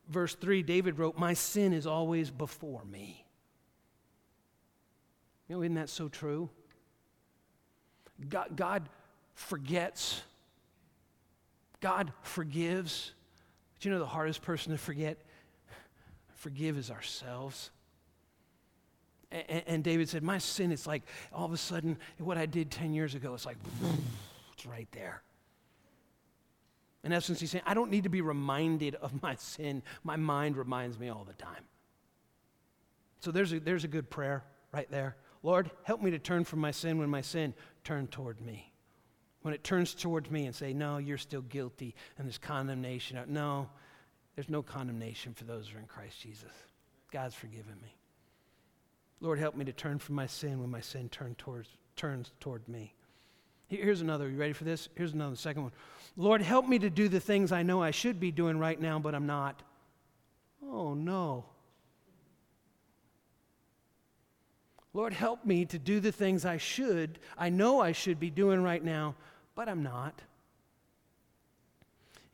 verse 0.10 0.36
3, 0.36 0.64
David 0.64 1.00
wrote, 1.00 1.18
My 1.18 1.34
sin 1.34 1.74
is 1.74 1.88
always 1.88 2.30
before 2.30 2.84
me. 2.86 3.26
You 5.48 5.56
know, 5.56 5.62
isn't 5.64 5.76
that 5.76 5.90
so 5.90 6.08
true? 6.08 6.50
God, 8.30 8.56
God 8.56 8.90
forgets, 9.34 10.22
God 11.80 12.12
forgives. 12.22 13.14
But 13.76 13.86
you 13.86 13.92
know 13.92 14.00
the 14.00 14.06
hardest 14.06 14.42
person 14.42 14.72
to 14.72 14.78
forget? 14.78 15.18
Forgive 16.36 16.78
is 16.78 16.92
ourselves. 16.92 17.72
And, 19.32 19.64
and, 19.68 19.84
David 19.84 20.08
said, 20.08 20.24
My 20.24 20.38
sin 20.38 20.72
is 20.72 20.88
like 20.88 21.04
all 21.34 21.46
of 21.46 21.52
a 21.52 21.58
sudden 21.58 21.98
what 22.18 22.38
I 22.38 22.46
did 22.46 22.72
10 22.72 22.94
years 22.94 23.14
ago, 23.14 23.34
it's 23.34 23.46
like, 23.46 23.58
it's 24.54 24.66
right 24.66 24.88
there. 24.92 25.22
In 27.08 27.14
essence, 27.14 27.40
he's 27.40 27.52
saying, 27.52 27.64
I 27.66 27.74
don't 27.74 27.90
need 27.90 28.04
to 28.04 28.10
be 28.10 28.20
reminded 28.20 28.96
of 28.96 29.22
my 29.22 29.36
sin. 29.36 29.82
My 30.04 30.18
mind 30.18 30.58
reminds 30.58 31.00
me 31.00 31.08
all 31.08 31.24
the 31.24 31.42
time. 31.42 31.64
So 33.22 33.32
there's 33.32 33.54
a, 33.54 33.62
there's 33.62 33.86
a 33.86 33.88
good 33.88 34.10
prayer 34.10 34.44
right 34.74 34.92
there. 34.92 35.16
Lord, 35.42 35.72
help 35.84 36.02
me 36.02 36.12
to 36.12 36.20
turn 36.20 36.44
from 36.44 36.60
my 36.60 36.72
sin 36.72 36.98
when 36.98 37.10
my 37.10 37.22
sin 37.22 37.54
turns 37.86 38.10
toward 38.12 38.42
me. 38.42 38.74
When 39.42 39.54
it 39.54 39.64
turns 39.64 39.94
towards 39.94 40.30
me 40.30 40.48
and 40.48 40.54
say, 40.54 40.74
No, 40.74 40.98
you're 40.98 41.18
still 41.18 41.44
guilty 41.44 41.96
and 42.18 42.28
there's 42.28 42.38
condemnation. 42.38 43.18
No, 43.30 43.70
there's 44.36 44.50
no 44.50 44.62
condemnation 44.62 45.34
for 45.34 45.46
those 45.46 45.70
who 45.70 45.78
are 45.78 45.80
in 45.80 45.88
Christ 45.88 46.20
Jesus. 46.20 46.52
God's 47.10 47.36
forgiven 47.36 47.76
me. 47.82 47.96
Lord, 49.22 49.40
help 49.40 49.56
me 49.56 49.64
to 49.64 49.72
turn 49.72 49.98
from 49.98 50.16
my 50.16 50.28
sin 50.28 50.60
when 50.60 50.70
my 50.70 50.82
sin 50.82 51.08
turn 51.08 51.36
towards, 51.36 51.70
turns 51.96 52.34
toward 52.42 52.68
me. 52.68 52.97
Here's 53.68 54.02
another. 54.02 54.30
You 54.30 54.38
ready 54.38 54.54
for 54.54 54.64
this? 54.64 54.88
Here's 54.96 55.14
another, 55.14 55.36
second 55.36 55.64
one. 55.64 55.72
Lord, 56.16 56.42
help 56.42 56.68
me 56.68 56.80
to 56.80 56.90
do 56.90 57.10
the 57.10 57.20
things 57.20 57.52
I 57.52 57.64
know 57.64 57.82
I 57.82 57.92
should 57.92 58.20
be 58.20 58.32
doing 58.32 58.58
right 58.58 58.80
now, 58.80 58.98
but 58.98 59.14
I'm 59.14 59.28
not. 59.28 59.62
Oh, 60.64 60.94
no. 60.94 61.46
Lord, 64.94 65.14
help 65.14 65.46
me 65.46 65.66
to 65.66 65.78
do 65.78 66.00
the 66.00 66.12
things 66.12 66.44
I 66.44 66.58
should, 66.58 67.20
I 67.38 67.50
know 67.50 67.80
I 67.80 67.92
should 67.92 68.20
be 68.20 68.32
doing 68.32 68.64
right 68.64 68.84
now, 68.84 69.14
but 69.54 69.70
I'm 69.70 69.84
not. 69.84 70.24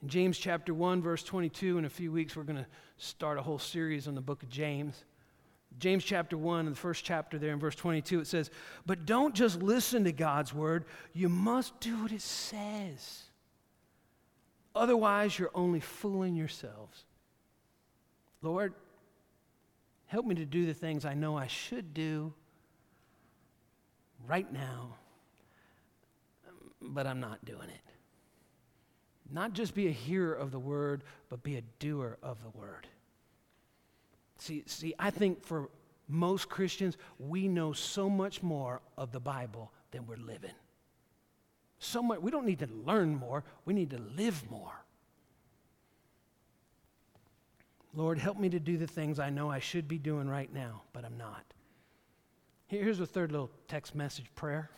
In 0.02 0.08
James 0.08 0.38
chapter 0.38 0.74
1, 0.74 1.02
verse 1.02 1.24
22, 1.24 1.78
in 1.78 1.86
a 1.86 1.90
few 1.90 2.12
weeks, 2.12 2.36
we're 2.36 2.44
going 2.44 2.60
to 2.60 2.68
start 2.98 3.38
a 3.38 3.42
whole 3.42 3.60
series 3.60 4.08
on 4.08 4.16
the 4.16 4.22
book 4.22 4.44
of 4.44 4.50
James. 4.50 5.04
James 5.80 6.04
chapter 6.04 6.38
1, 6.38 6.62
in 6.62 6.74
the 6.74 6.78
first 6.78 7.04
chapter 7.04 7.38
there 7.38 7.52
in 7.52 7.60
verse 7.60 7.76
22, 7.76 8.22
it 8.22 8.28
says, 8.28 8.50
But 8.86 9.06
don't 9.06 9.36
just 9.36 9.62
listen 9.62 10.04
to 10.06 10.12
God's 10.12 10.54
word, 10.54 10.86
you 11.14 11.30
must 11.30 11.80
do 11.80 12.02
what 12.02 12.12
it 12.12 12.22
says. 12.22 13.24
Otherwise, 14.76 15.38
you're 15.38 15.52
only 15.54 15.80
fooling 15.80 16.36
yourselves. 16.36 17.06
Lord, 18.42 18.74
help 20.08 20.26
me 20.26 20.36
to 20.36 20.46
do 20.46 20.66
the 20.66 20.74
things 20.74 21.06
I 21.06 21.14
know 21.14 21.38
I 21.38 21.48
should 21.48 21.94
do 21.94 22.34
right 24.28 24.52
now, 24.52 24.96
but 26.82 27.08
I'm 27.08 27.20
not 27.20 27.44
doing 27.46 27.70
it. 27.70 27.94
Not 29.32 29.54
just 29.54 29.74
be 29.74 29.88
a 29.88 29.92
hearer 29.92 30.34
of 30.34 30.52
the 30.52 30.60
word, 30.60 31.04
but 31.30 31.44
be 31.44 31.58
a 31.58 31.62
doer 31.80 32.18
of 32.22 32.38
the 32.44 32.50
word. 32.50 32.88
See, 34.44 34.64
see, 34.66 34.94
I 35.00 35.10
think 35.10 35.46
for 35.46 35.70
most 36.10 36.50
Christians, 36.50 36.98
we 37.18 37.48
know 37.48 37.72
so 37.72 38.10
much 38.10 38.44
more 38.44 38.82
of 38.98 39.14
the 39.14 39.20
Bible 39.22 39.72
than 39.92 40.06
we're 40.06 40.18
living. 40.18 40.52
So 41.80 42.04
much, 42.04 42.20
we 42.20 42.30
don't 42.30 42.46
need 42.46 42.60
to 42.60 42.68
learn 42.86 43.16
more, 43.16 43.46
we 43.64 43.74
need 43.74 43.92
to 43.92 44.02
live 44.18 44.44
more. 44.52 44.84
Lord, 47.94 48.20
help 48.20 48.38
me 48.38 48.50
to 48.50 48.60
do 48.60 48.78
the 48.78 48.86
things 48.86 49.18
I 49.18 49.30
know 49.30 49.50
I 49.50 49.60
should 49.60 49.88
be 49.88 49.98
doing 49.98 50.28
right 50.28 50.54
now, 50.54 50.82
but 50.92 51.06
I'm 51.06 51.18
not. 51.18 51.46
Here's 52.68 53.00
a 53.00 53.06
third 53.06 53.32
little 53.32 53.52
text 53.70 53.96
message 53.96 54.26
prayer, 54.36 54.70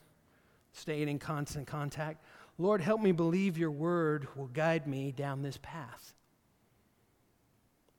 staying 0.73 1.10
in 1.10 1.17
constant 1.17 1.65
contact. 1.65 2.23
Lord, 2.60 2.82
help 2.82 3.01
me 3.01 3.13
believe 3.13 3.58
your 3.58 3.71
word 3.71 4.28
will 4.36 4.45
guide 4.45 4.86
me 4.86 5.12
down 5.12 5.41
this 5.41 5.58
path. 5.60 6.13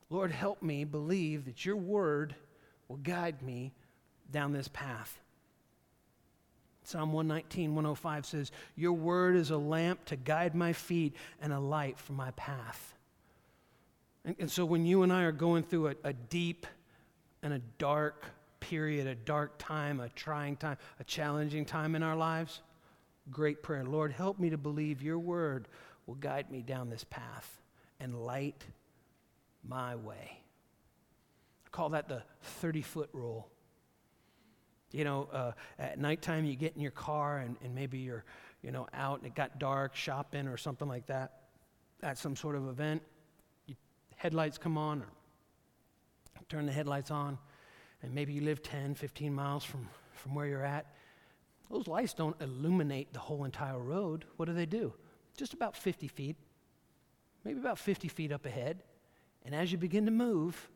Lord, 0.09 0.31
help 0.31 0.63
me 0.63 0.85
believe 0.85 1.47
that 1.47 1.65
your 1.65 1.77
word 1.77 2.35
will 2.89 2.99
guide 2.99 3.43
me 3.43 3.73
down 4.31 4.53
this 4.53 4.69
path. 4.69 5.21
Psalm 6.85 7.13
119, 7.13 7.75
105 7.75 8.27
says, 8.27 8.53
Your 8.77 8.93
word 8.93 9.35
is 9.35 9.51
a 9.51 9.57
lamp 9.57 10.05
to 10.05 10.17
guide 10.17 10.55
my 10.55 10.73
feet 10.73 11.17
and 11.43 11.53
a 11.53 11.59
light 11.59 11.99
for 11.99 12.13
my 12.13 12.31
path. 12.33 12.95
And, 14.25 14.37
and 14.39 14.51
so 14.51 14.65
when 14.65 14.87
you 14.87 15.03
and 15.03 15.13
I 15.13 15.23
are 15.23 15.33
going 15.33 15.65
through 15.65 15.89
a, 15.89 15.95
a 16.05 16.13
deep 16.13 16.67
and 17.43 17.53
a 17.53 17.61
dark 17.79 18.27
period, 18.61 19.09
a 19.09 19.17
dark 19.17 19.59
time, 19.59 19.99
a 19.99 20.09
trying 20.11 20.57
time, 20.57 20.77
a 21.01 21.05
challenging 21.05 21.65
time 21.65 21.97
in 21.97 22.05
our 22.05 22.17
lives, 22.17 22.61
great 23.33 23.65
prayer. 23.65 23.85
Lord, 23.85 24.13
help 24.13 24.39
me 24.39 24.51
to 24.51 24.59
believe 24.59 25.03
your 25.03 25.19
word 25.19 25.67
will 26.07 26.15
guide 26.15 26.53
me 26.53 26.63
down 26.63 26.89
this 26.89 27.05
path 27.05 27.61
and 27.99 28.15
light 28.25 28.65
my 29.69 29.97
way. 29.97 30.41
I 31.67 31.69
call 31.71 31.91
that 31.91 32.09
the 32.09 32.23
30 32.43 32.83
foot 32.83 33.11
rule. 33.13 33.49
You 34.93 35.05
know, 35.05 35.29
uh, 35.33 35.53
at 35.79 35.99
nighttime 35.99 36.45
you 36.45 36.57
get 36.57 36.75
in 36.75 36.81
your 36.81 36.93
car 36.93 37.39
and, 37.39 37.57
and 37.63 37.75
maybe 37.75 37.99
you're, 37.99 38.25
you 38.63 38.71
know, 38.71 38.87
out 38.95 39.19
and 39.19 39.27
it 39.27 39.35
got 39.35 39.59
dark 39.59 39.95
shopping 39.95 40.47
or 40.49 40.57
something 40.57 40.89
like 40.89 41.07
that 41.07 41.41
at 42.03 42.19
some 42.19 42.37
sort 42.37 42.57
of 42.57 42.69
event. 42.69 43.03
You, 43.67 43.75
headlights 44.17 44.59
come 44.59 44.79
on 44.79 45.03
turn 46.49 46.67
the 46.67 46.73
headlights 46.73 47.11
on 47.11 47.39
and 48.03 48.15
maybe 48.15 48.33
you 48.33 48.41
live 48.41 48.63
10, 48.63 48.95
15 48.95 49.35
miles 49.35 49.65
from, 49.65 49.89
from 50.13 50.35
where 50.35 50.47
you're 50.47 50.65
at. 50.65 50.87
Those 51.71 51.89
lights 51.89 52.15
don't 52.15 52.41
illuminate 52.41 53.13
the 53.13 53.19
whole 53.19 53.45
entire 53.45 53.79
road. 53.79 54.25
What 54.37 54.47
do 54.47 54.53
they 54.53 54.67
do? 54.67 54.93
Just 55.37 55.53
about 55.53 55.77
50 55.77 56.09
feet, 56.09 56.37
maybe 57.45 57.59
about 57.59 57.79
50 57.79 58.09
feet 58.09 58.33
up 58.33 58.47
ahead. 58.47 58.83
And 59.47 59.55
as 59.55 59.71
you 59.71 59.79
begin 59.79 60.05
to 60.07 60.11
move, 60.11 60.69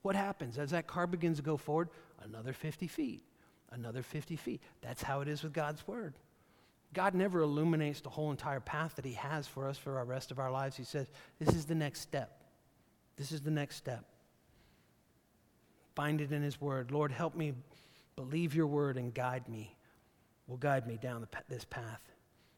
what 0.00 0.16
happens? 0.16 0.56
As 0.56 0.70
that 0.70 0.86
car 0.86 1.06
begins 1.06 1.36
to 1.36 1.42
go 1.42 1.58
forward, 1.58 1.90
another 2.22 2.54
50 2.54 2.86
feet, 2.86 3.22
another 3.70 4.02
50 4.02 4.34
feet. 4.34 4.62
That's 4.80 5.02
how 5.02 5.20
it 5.20 5.28
is 5.28 5.42
with 5.42 5.52
God's 5.52 5.86
Word. 5.86 6.14
God 6.94 7.14
never 7.14 7.42
illuminates 7.42 8.00
the 8.00 8.08
whole 8.08 8.30
entire 8.30 8.60
path 8.60 8.96
that 8.96 9.04
He 9.04 9.12
has 9.12 9.46
for 9.46 9.68
us 9.68 9.76
for 9.76 9.98
our 9.98 10.06
rest 10.06 10.30
of 10.30 10.38
our 10.38 10.50
lives. 10.50 10.74
He 10.74 10.84
says, 10.84 11.10
This 11.38 11.54
is 11.54 11.66
the 11.66 11.74
next 11.74 12.00
step. 12.00 12.42
This 13.16 13.30
is 13.30 13.42
the 13.42 13.50
next 13.50 13.76
step. 13.76 14.06
Find 15.94 16.22
it 16.22 16.32
in 16.32 16.42
His 16.42 16.58
Word. 16.58 16.90
Lord, 16.90 17.12
help 17.12 17.34
me 17.34 17.52
believe 18.16 18.54
your 18.54 18.68
Word 18.68 18.96
and 18.96 19.12
guide 19.12 19.46
me, 19.50 19.76
will 20.46 20.56
guide 20.56 20.86
me 20.86 20.98
down 21.00 21.20
the, 21.20 21.28
this 21.50 21.66
path. 21.66 22.00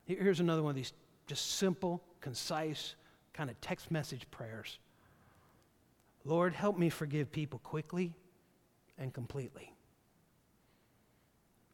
Here's 0.04 0.38
another 0.38 0.62
one 0.62 0.70
of 0.70 0.76
these 0.76 0.92
just 1.26 1.56
simple, 1.56 2.04
concise, 2.20 2.94
kind 3.32 3.50
of 3.50 3.60
text 3.60 3.90
message 3.90 4.30
prayers. 4.30 4.78
Lord, 6.24 6.52
help 6.52 6.78
me 6.78 6.90
forgive 6.90 7.32
people 7.32 7.58
quickly, 7.60 8.14
and 8.98 9.12
completely. 9.12 9.74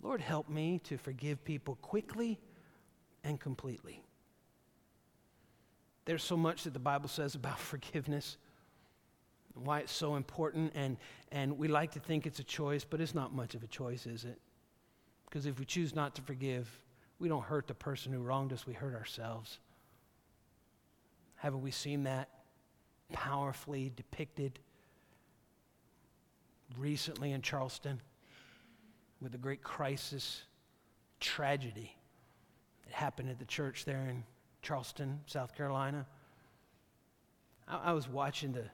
Lord, 0.02 0.20
help 0.20 0.48
me 0.48 0.80
to 0.84 0.96
forgive 0.96 1.44
people 1.44 1.76
quickly 1.82 2.38
and 3.24 3.40
completely. 3.40 4.02
There's 6.04 6.22
so 6.22 6.36
much 6.36 6.62
that 6.62 6.72
the 6.72 6.78
Bible 6.78 7.08
says 7.08 7.34
about 7.34 7.58
forgiveness, 7.58 8.36
why 9.54 9.80
it's 9.80 9.92
so 9.92 10.14
important, 10.14 10.72
and, 10.74 10.96
and 11.32 11.58
we 11.58 11.66
like 11.66 11.92
to 11.92 12.00
think 12.00 12.26
it's 12.26 12.38
a 12.38 12.44
choice, 12.44 12.84
but 12.84 13.00
it's 13.00 13.14
not 13.14 13.34
much 13.34 13.54
of 13.54 13.64
a 13.64 13.66
choice, 13.66 14.06
is 14.06 14.24
it? 14.24 14.38
Because 15.24 15.46
if 15.46 15.58
we 15.58 15.64
choose 15.64 15.94
not 15.94 16.14
to 16.14 16.22
forgive, 16.22 16.68
we 17.18 17.28
don't 17.28 17.42
hurt 17.42 17.66
the 17.66 17.74
person 17.74 18.12
who 18.12 18.20
wronged 18.20 18.52
us, 18.52 18.66
we 18.66 18.74
hurt 18.74 18.94
ourselves. 18.94 19.58
Haven't 21.36 21.62
we 21.62 21.70
seen 21.70 22.04
that 22.04 22.28
powerfully 23.12 23.92
depicted 23.94 24.58
recently 26.76 27.32
in 27.32 27.42
Charleston 27.42 28.00
with 29.20 29.32
the 29.32 29.38
great 29.38 29.62
crisis, 29.62 30.42
tragedy 31.20 31.96
that 32.84 32.92
happened 32.92 33.30
at 33.30 33.38
the 33.38 33.44
church 33.44 33.84
there 33.84 34.06
in 34.08 34.24
Charleston, 34.62 35.20
South 35.26 35.54
Carolina? 35.56 36.06
I, 37.68 37.90
I 37.90 37.92
was 37.92 38.08
watching 38.08 38.52
the, 38.52 38.64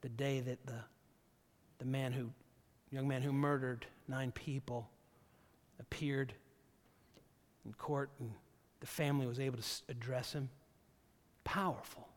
the 0.00 0.08
day 0.08 0.40
that 0.40 0.66
the, 0.66 0.80
the 1.78 1.84
man 1.84 2.12
who, 2.12 2.30
young 2.90 3.08
man 3.08 3.22
who 3.22 3.32
murdered 3.32 3.86
nine 4.08 4.32
people 4.32 4.88
appeared 5.80 6.34
in 7.64 7.72
court 7.74 8.10
and 8.18 8.32
the 8.80 8.86
family 8.86 9.26
was 9.26 9.40
able 9.40 9.58
to 9.58 9.64
address 9.88 10.32
him. 10.32 10.48
Powerful. 11.44 12.08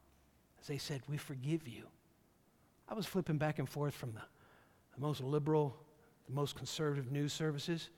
As 0.62 0.68
they 0.68 0.78
said, 0.78 1.02
We 1.10 1.18
forgive 1.18 1.68
you. 1.68 1.84
I 2.88 2.94
was 2.94 3.06
flipping 3.06 3.38
back 3.38 3.60
and 3.60 3.68
forth 3.68 3.94
from 3.94 4.14
the, 4.14 4.22
the 4.96 5.02
most 5.02 5.22
liberal, 5.22 5.76
the 6.28 6.34
most 6.34 6.56
conservative 6.56 7.12
news 7.12 7.34
services. 7.34 7.90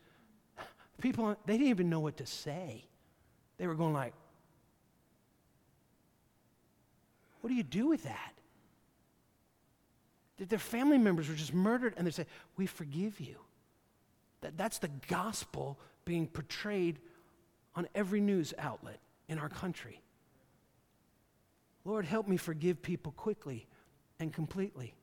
People, 1.02 1.36
they 1.46 1.54
didn't 1.54 1.70
even 1.70 1.90
know 1.90 2.00
what 2.00 2.18
to 2.18 2.26
say. 2.26 2.86
They 3.58 3.68
were 3.68 3.76
going 3.76 3.94
like, 3.94 4.14
What 7.42 7.50
do 7.50 7.56
you 7.56 7.64
do 7.64 7.88
with 7.88 8.04
that? 8.04 8.34
Their 10.38 10.60
family 10.60 10.98
members 10.98 11.30
were 11.30 11.36
just 11.36 11.54
murdered 11.54 11.94
and 11.98 12.08
they 12.08 12.12
say, 12.12 12.26
We 12.56 12.66
forgive 12.66 13.20
you. 13.20 13.36
That, 14.42 14.58
that's 14.58 14.80
the 14.80 14.90
gospel 15.08 15.78
being 16.06 16.28
portrayed 16.28 17.00
on 17.76 17.88
every 17.96 18.22
news 18.22 18.54
outlet 18.58 19.00
in 19.28 19.40
our 19.40 19.50
country. 19.50 20.02
Lord, 21.86 22.06
help 22.06 22.28
me 22.28 22.38
forgive 22.38 22.82
people 22.82 23.12
quickly 23.12 23.68
and 24.20 24.34
completely. 24.34 24.94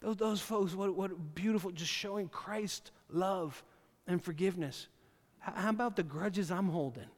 Those, 0.00 0.16
those 0.16 0.40
folks, 0.40 0.74
what, 0.74 0.94
what 0.94 1.34
beautiful, 1.34 1.70
just 1.70 1.90
showing 1.90 2.28
Christ 2.28 2.90
love 3.10 3.62
and 4.06 4.22
forgiveness. 4.22 4.88
How, 5.38 5.52
how 5.52 5.70
about 5.70 5.96
the 5.96 6.02
grudges 6.02 6.50
I'm 6.50 6.68
holding 6.68 7.08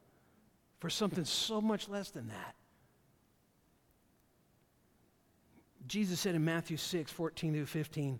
for 0.79 0.89
something 0.89 1.25
so 1.25 1.61
much 1.61 1.89
less 1.89 2.09
than 2.09 2.27
that? 2.27 2.55
Jesus 5.87 6.19
said 6.19 6.35
in 6.35 6.45
Matthew 6.45 6.77
6, 6.77 7.11
14 7.11 7.53
through 7.53 7.65
15, 7.65 8.19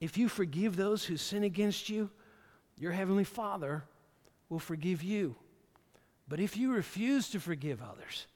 if 0.00 0.16
you 0.16 0.28
forgive 0.28 0.76
those 0.76 1.04
who 1.04 1.16
sin 1.16 1.42
against 1.42 1.88
you, 1.88 2.08
your 2.78 2.92
heavenly 2.92 3.24
Father 3.24 3.84
will 4.48 4.58
forgive 4.58 5.02
you. 5.02 5.36
But 6.28 6.40
if 6.40 6.56
you 6.56 6.72
refuse 6.72 7.28
to 7.30 7.40
forgive 7.40 7.82
others, 7.82 8.26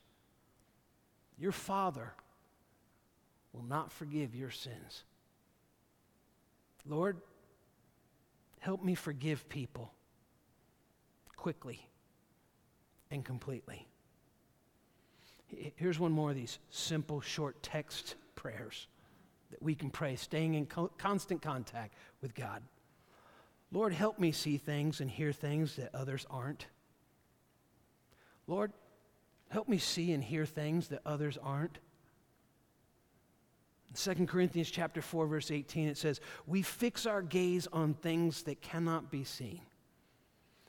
your 1.38 1.52
Father 1.52 2.12
will 3.52 3.64
not 3.64 3.92
forgive 3.92 4.34
your 4.34 4.50
sins. 4.50 5.04
Lord, 6.86 7.16
help 8.60 8.82
me 8.82 8.94
forgive 8.94 9.48
people 9.48 9.92
quickly 11.36 11.88
and 13.10 13.24
completely. 13.24 13.86
Here's 15.46 16.00
one 16.00 16.12
more 16.12 16.30
of 16.30 16.36
these 16.36 16.58
simple, 16.70 17.20
short 17.20 17.62
text 17.62 18.16
prayers 18.34 18.88
that 19.50 19.62
we 19.62 19.74
can 19.74 19.90
pray, 19.90 20.16
staying 20.16 20.54
in 20.54 20.66
co- 20.66 20.90
constant 20.98 21.40
contact 21.40 21.94
with 22.20 22.34
God. 22.34 22.62
Lord, 23.70 23.92
help 23.92 24.18
me 24.18 24.32
see 24.32 24.56
things 24.56 25.00
and 25.00 25.10
hear 25.10 25.32
things 25.32 25.76
that 25.76 25.94
others 25.94 26.26
aren't. 26.30 26.66
Lord, 28.46 28.72
help 29.54 29.68
me 29.68 29.78
see 29.78 30.10
and 30.10 30.24
hear 30.24 30.44
things 30.44 30.88
that 30.88 31.00
others 31.06 31.38
aren't. 31.40 31.78
In 33.88 34.16
2 34.16 34.26
Corinthians 34.26 34.68
chapter 34.68 35.00
4 35.00 35.28
verse 35.28 35.48
18 35.52 35.86
it 35.86 35.96
says, 35.96 36.20
"We 36.44 36.60
fix 36.62 37.06
our 37.06 37.22
gaze 37.22 37.68
on 37.68 37.94
things 37.94 38.42
that 38.42 38.60
cannot 38.60 39.12
be 39.12 39.22
seen. 39.22 39.64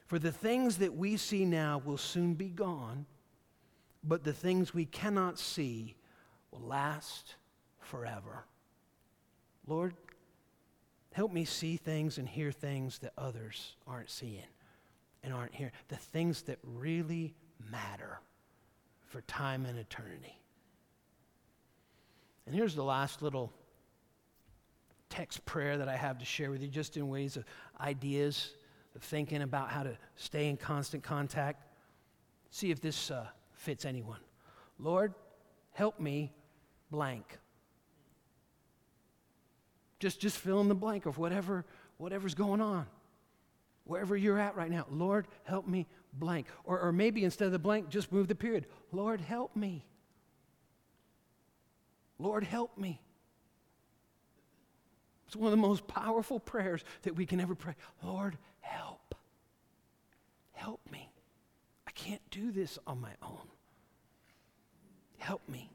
For 0.06 0.19
the 0.19 0.32
things 0.32 0.78
that 0.78 0.93
we 0.93 1.17
see 1.17 1.45
now 1.45 1.80
will 1.80 1.98
soon 1.98 2.36
be 2.36 2.48
gone, 2.48 3.08
but 4.04 4.24
the 4.24 4.34
things 4.34 4.71
we 4.71 4.86
cannot 4.86 5.39
see 5.39 5.95
will 6.52 6.60
last 6.60 7.38
forever." 7.80 8.45
Lord, 9.65 9.98
help 11.12 11.32
me 11.32 11.43
see 11.43 11.76
things 11.76 12.19
and 12.19 12.30
hear 12.30 12.52
things 12.52 13.00
that 13.00 13.13
others 13.17 13.78
aren't 13.88 14.12
seeing 14.12 14.45
and 15.24 15.34
aren't 15.34 15.56
hearing. 15.56 15.74
The 15.88 15.98
things 15.98 16.43
that 16.43 16.60
really 16.62 17.34
matter 17.58 18.21
for 19.15 19.21
time 19.21 19.65
and 19.65 19.80
eternity. 19.80 20.38
And 22.45 22.54
here's 22.54 22.75
the 22.75 22.84
last 22.84 23.21
little 23.21 23.49
text 25.08 25.45
prayer 25.45 25.78
that 25.78 25.88
I 25.88 25.95
have 25.95 26.17
to 26.17 26.25
share 26.25 26.51
with 26.51 26.62
you, 26.62 26.67
just 26.67 26.97
in 26.97 27.08
ways 27.08 27.38
of 27.38 27.45
ideas 27.80 28.51
of 28.93 29.01
thinking 29.01 29.41
about 29.41 29.69
how 29.69 29.84
to 29.84 29.97
stay 30.17 30.49
in 30.49 30.58
constant 30.58 31.01
contact. 31.01 31.63
See 32.49 32.71
if 32.71 32.82
this 32.82 33.10
uh, 33.10 33.25
fits 33.54 33.86
anyone. 33.86 34.19
Lord, 34.80 35.13
help 35.71 35.97
me 35.97 36.34
blank. 36.91 37.39
Just, 39.99 40.19
just 40.19 40.38
fill 40.39 40.60
in 40.60 40.67
the 40.67 40.75
blank 40.75 41.06
of 41.06 41.17
whatever, 41.17 41.63
whatever's 41.95 42.36
going 42.36 42.60
on. 42.60 42.86
Wherever 43.86 44.17
you're 44.17 44.39
at 44.39 44.58
right 44.58 44.69
now, 44.69 44.86
Lord, 44.91 45.25
help 45.45 45.65
me 45.65 45.88
blank. 46.15 46.47
Or, 46.63 46.80
or 46.80 46.91
maybe 46.91 47.23
instead 47.23 47.45
of 47.45 47.51
the 47.51 47.60
blank, 47.60 47.89
just 47.89 48.12
move 48.12 48.28
the 48.28 48.36
period. 48.36 48.65
Lord, 48.91 49.21
help 49.21 49.56
me. 49.56 49.86
Lord, 52.17 52.43
help 52.43 52.78
me. 52.78 53.01
It's 55.28 55.36
one 55.36 55.47
of 55.47 55.51
the 55.51 55.58
most 55.58 55.88
powerful 55.88 56.39
prayers 56.39 56.84
that 57.01 57.15
we 57.15 57.25
can 57.25 57.39
ever 57.39 57.56
pray. 57.56 57.75
Lord, 58.04 58.38
help. 58.62 59.15
Help 60.54 60.82
me. 60.91 61.10
I 61.88 61.91
can't 61.91 62.21
do 62.32 62.51
this 62.51 62.80
on 62.88 63.01
my 63.01 63.12
own. 63.21 63.47
Help 65.17 65.47
me. 65.49 65.71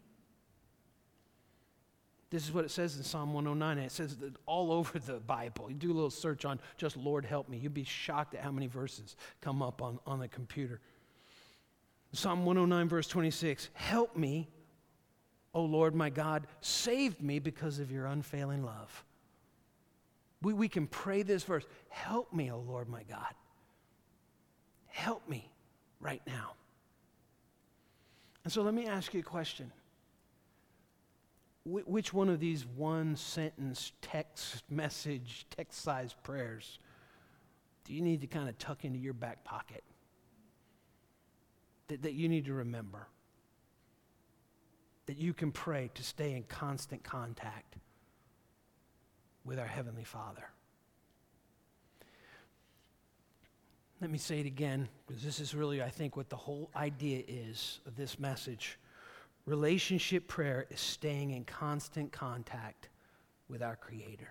This 2.30 2.46
is 2.46 2.52
what 2.52 2.64
it 2.64 2.70
says 2.70 2.96
in 2.96 3.02
Psalm 3.02 3.32
109. 3.32 3.78
And 3.78 3.86
it 3.86 3.90
says 3.90 4.16
that 4.18 4.32
all 4.46 4.72
over 4.72 4.98
the 4.98 5.18
Bible. 5.18 5.68
You 5.68 5.74
do 5.74 5.92
a 5.92 5.94
little 5.94 6.10
search 6.10 6.44
on 6.44 6.60
just 6.76 6.96
Lord 6.96 7.24
help 7.24 7.48
me. 7.48 7.58
You'd 7.58 7.74
be 7.74 7.84
shocked 7.84 8.34
at 8.34 8.42
how 8.42 8.52
many 8.52 8.68
verses 8.68 9.16
come 9.40 9.62
up 9.62 9.82
on, 9.82 9.98
on 10.06 10.20
the 10.20 10.28
computer. 10.28 10.80
Psalm 12.12 12.44
109, 12.44 12.88
verse 12.88 13.08
26 13.08 13.70
Help 13.74 14.16
me, 14.16 14.48
O 15.54 15.62
Lord 15.62 15.94
my 15.94 16.08
God, 16.08 16.46
save 16.60 17.20
me 17.20 17.40
because 17.40 17.80
of 17.80 17.90
your 17.90 18.06
unfailing 18.06 18.64
love. 18.64 19.04
We, 20.42 20.52
we 20.52 20.68
can 20.68 20.86
pray 20.86 21.22
this 21.22 21.42
verse 21.42 21.66
Help 21.88 22.32
me, 22.32 22.52
O 22.52 22.58
Lord 22.58 22.88
my 22.88 23.02
God. 23.02 23.34
Help 24.86 25.28
me 25.28 25.50
right 26.00 26.22
now. 26.26 26.52
And 28.44 28.52
so 28.52 28.62
let 28.62 28.74
me 28.74 28.86
ask 28.86 29.12
you 29.14 29.20
a 29.20 29.24
question 29.24 29.72
which 31.64 32.12
one 32.12 32.28
of 32.28 32.40
these 32.40 32.64
one 32.64 33.16
sentence 33.16 33.92
text 34.00 34.62
message, 34.70 35.46
text 35.50 35.82
sized 35.82 36.16
prayers 36.22 36.78
do 37.90 37.96
you 37.96 38.02
need 38.02 38.20
to 38.20 38.28
kind 38.28 38.48
of 38.48 38.56
tuck 38.56 38.84
into 38.84 39.00
your 39.00 39.12
back 39.12 39.42
pocket? 39.42 39.82
That, 41.88 42.02
that 42.02 42.12
you 42.12 42.28
need 42.28 42.44
to 42.44 42.54
remember? 42.54 43.08
That 45.06 45.16
you 45.16 45.34
can 45.34 45.50
pray 45.50 45.90
to 45.94 46.04
stay 46.04 46.34
in 46.34 46.44
constant 46.44 47.02
contact 47.02 47.76
with 49.44 49.58
our 49.58 49.66
Heavenly 49.66 50.04
Father. 50.04 50.44
Let 54.00 54.10
me 54.10 54.18
say 54.18 54.38
it 54.38 54.46
again, 54.46 54.88
because 55.06 55.24
this 55.24 55.40
is 55.40 55.52
really, 55.54 55.82
I 55.82 55.90
think, 55.90 56.16
what 56.16 56.30
the 56.30 56.36
whole 56.36 56.70
idea 56.76 57.22
is 57.26 57.80
of 57.86 57.96
this 57.96 58.20
message. 58.20 58.78
Relationship 59.46 60.28
prayer 60.28 60.66
is 60.70 60.80
staying 60.80 61.30
in 61.30 61.44
constant 61.44 62.12
contact 62.12 62.88
with 63.48 63.62
our 63.62 63.76
Creator. 63.76 64.28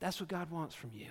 That's 0.00 0.20
what 0.20 0.28
God 0.28 0.50
wants 0.50 0.74
from 0.74 0.90
you. 0.92 1.10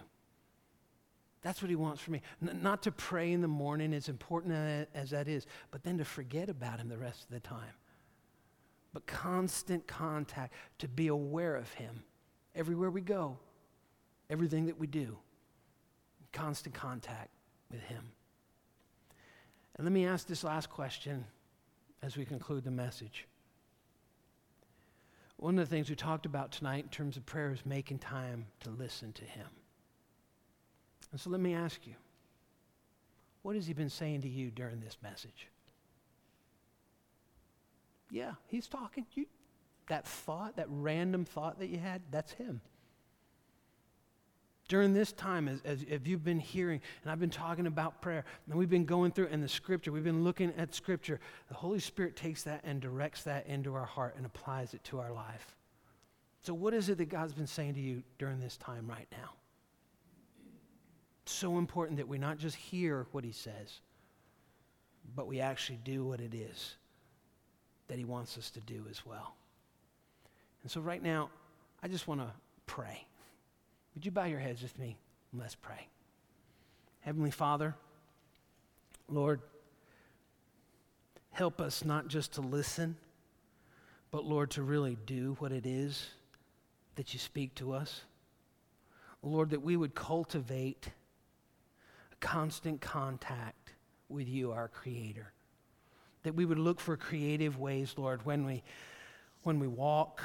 That's 1.41 1.61
what 1.61 1.69
He 1.69 1.75
wants 1.75 2.01
from 2.01 2.13
me. 2.13 2.21
N- 2.41 2.59
not 2.61 2.83
to 2.83 2.91
pray 2.91 3.31
in 3.31 3.41
the 3.41 3.47
morning, 3.47 3.93
as 3.93 4.09
important 4.09 4.87
as 4.93 5.09
that 5.09 5.27
is, 5.27 5.45
but 5.71 5.83
then 5.83 5.97
to 5.97 6.05
forget 6.05 6.49
about 6.49 6.79
Him 6.79 6.89
the 6.89 6.97
rest 6.97 7.23
of 7.23 7.29
the 7.29 7.39
time. 7.39 7.73
But 8.93 9.07
constant 9.07 9.87
contact, 9.87 10.53
to 10.79 10.87
be 10.87 11.07
aware 11.07 11.55
of 11.55 11.71
Him 11.73 12.03
everywhere 12.55 12.91
we 12.91 13.01
go, 13.01 13.37
everything 14.29 14.67
that 14.67 14.79
we 14.79 14.87
do, 14.87 15.17
constant 16.31 16.75
contact 16.75 17.29
with 17.71 17.81
Him. 17.81 18.11
And 19.75 19.85
let 19.85 19.91
me 19.91 20.05
ask 20.05 20.27
this 20.27 20.43
last 20.43 20.69
question 20.69 21.25
as 22.03 22.17
we 22.17 22.25
conclude 22.25 22.63
the 22.65 22.71
message. 22.71 23.25
One 25.37 25.57
of 25.57 25.67
the 25.67 25.75
things 25.75 25.89
we 25.89 25.95
talked 25.95 26.25
about 26.25 26.51
tonight 26.51 26.83
in 26.83 26.89
terms 26.89 27.17
of 27.17 27.25
prayer 27.25 27.51
is 27.51 27.65
making 27.65 27.99
time 27.99 28.45
to 28.59 28.69
listen 28.69 29.13
to 29.13 29.23
Him. 29.23 29.47
And 31.11 31.19
so 31.19 31.29
let 31.29 31.39
me 31.39 31.53
ask 31.53 31.79
you 31.87 31.95
what 33.41 33.55
has 33.55 33.65
He 33.67 33.73
been 33.73 33.89
saying 33.89 34.21
to 34.21 34.29
you 34.29 34.51
during 34.51 34.79
this 34.79 34.97
message? 35.01 35.47
Yeah, 38.11 38.33
He's 38.47 38.67
talking. 38.67 39.05
You, 39.13 39.25
that 39.87 40.07
thought, 40.07 40.57
that 40.57 40.67
random 40.69 41.25
thought 41.25 41.59
that 41.59 41.67
you 41.67 41.79
had, 41.79 42.01
that's 42.11 42.33
Him 42.33 42.61
during 44.73 44.91
this 44.91 45.11
time, 45.11 45.47
as, 45.47 45.61
as, 45.65 45.85
as, 45.87 45.99
you've 46.03 46.23
been 46.23 46.39
hearing, 46.39 46.81
and 47.03 47.11
I've 47.11 47.19
been 47.19 47.29
talking 47.29 47.67
about 47.67 48.01
prayer, 48.01 48.25
and 48.49 48.57
we've 48.57 48.71
been 48.71 48.85
going 48.85 49.11
through 49.11 49.27
in 49.27 49.39
the 49.39 49.47
scripture, 49.47 49.91
we've 49.91 50.03
been 50.03 50.23
looking 50.23 50.51
at 50.57 50.73
scripture, 50.73 51.19
the 51.47 51.53
Holy 51.53 51.79
Spirit 51.79 52.15
takes 52.15 52.41
that 52.41 52.61
and 52.63 52.81
directs 52.81 53.21
that 53.25 53.45
into 53.45 53.75
our 53.75 53.85
heart 53.85 54.15
and 54.17 54.25
applies 54.25 54.73
it 54.73 54.83
to 54.85 54.97
our 54.97 55.13
life. 55.13 55.55
So, 56.41 56.55
what 56.55 56.73
is 56.73 56.89
it 56.89 56.97
that 56.97 57.09
God's 57.09 57.33
been 57.33 57.45
saying 57.45 57.75
to 57.75 57.79
you 57.79 58.01
during 58.17 58.39
this 58.39 58.57
time 58.57 58.87
right 58.89 59.05
now? 59.11 59.33
It's 61.21 61.33
so 61.33 61.59
important 61.59 61.97
that 61.97 62.07
we 62.07 62.17
not 62.17 62.39
just 62.39 62.55
hear 62.55 63.05
what 63.11 63.23
He 63.23 63.31
says, 63.31 63.79
but 65.15 65.27
we 65.27 65.39
actually 65.39 65.81
do 65.83 66.03
what 66.03 66.19
it 66.19 66.33
is 66.33 66.77
that 67.89 67.99
He 67.99 68.05
wants 68.05 68.39
us 68.39 68.49
to 68.49 68.59
do 68.61 68.87
as 68.89 69.05
well. 69.05 69.35
And 70.63 70.71
so, 70.71 70.81
right 70.81 71.03
now, 71.03 71.29
I 71.83 71.87
just 71.89 72.07
want 72.07 72.21
to 72.21 72.31
pray. 72.65 73.05
Would 73.95 74.05
you 74.05 74.11
bow 74.11 74.25
your 74.25 74.39
heads 74.39 74.61
with 74.61 74.77
me 74.79 74.97
and 75.31 75.41
let's 75.41 75.55
pray? 75.55 75.87
Heavenly 77.01 77.31
Father, 77.31 77.75
Lord, 79.07 79.41
help 81.31 81.59
us 81.59 81.83
not 81.83 82.07
just 82.07 82.33
to 82.33 82.41
listen, 82.41 82.95
but 84.09 84.25
Lord, 84.25 84.51
to 84.51 84.63
really 84.63 84.97
do 85.05 85.35
what 85.39 85.51
it 85.51 85.65
is 85.65 86.09
that 86.95 87.13
you 87.13 87.19
speak 87.19 87.55
to 87.55 87.73
us. 87.73 88.01
Lord, 89.21 89.51
that 89.51 89.61
we 89.61 89.77
would 89.77 89.95
cultivate 89.95 90.89
a 92.11 92.15
constant 92.17 92.81
contact 92.81 93.73
with 94.09 94.27
you, 94.27 94.51
our 94.51 94.67
Creator. 94.67 95.31
That 96.23 96.35
we 96.35 96.45
would 96.45 96.59
look 96.59 96.79
for 96.79 96.95
creative 96.97 97.57
ways, 97.57 97.95
Lord, 97.97 98.25
when 98.25 98.45
we, 98.45 98.63
when 99.43 99.59
we 99.59 99.67
walk, 99.67 100.21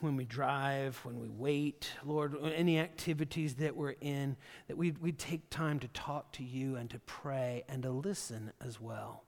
when 0.00 0.16
we 0.16 0.24
drive, 0.24 0.98
when 1.04 1.18
we 1.20 1.28
wait, 1.28 1.90
Lord, 2.04 2.36
any 2.54 2.78
activities 2.78 3.54
that 3.56 3.76
we're 3.76 3.94
in, 4.00 4.36
that 4.68 4.76
we'd, 4.76 4.98
we'd 4.98 5.18
take 5.18 5.48
time 5.50 5.78
to 5.80 5.88
talk 5.88 6.32
to 6.32 6.44
you 6.44 6.76
and 6.76 6.90
to 6.90 6.98
pray 7.00 7.64
and 7.68 7.82
to 7.82 7.90
listen 7.90 8.52
as 8.60 8.80
well. 8.80 9.24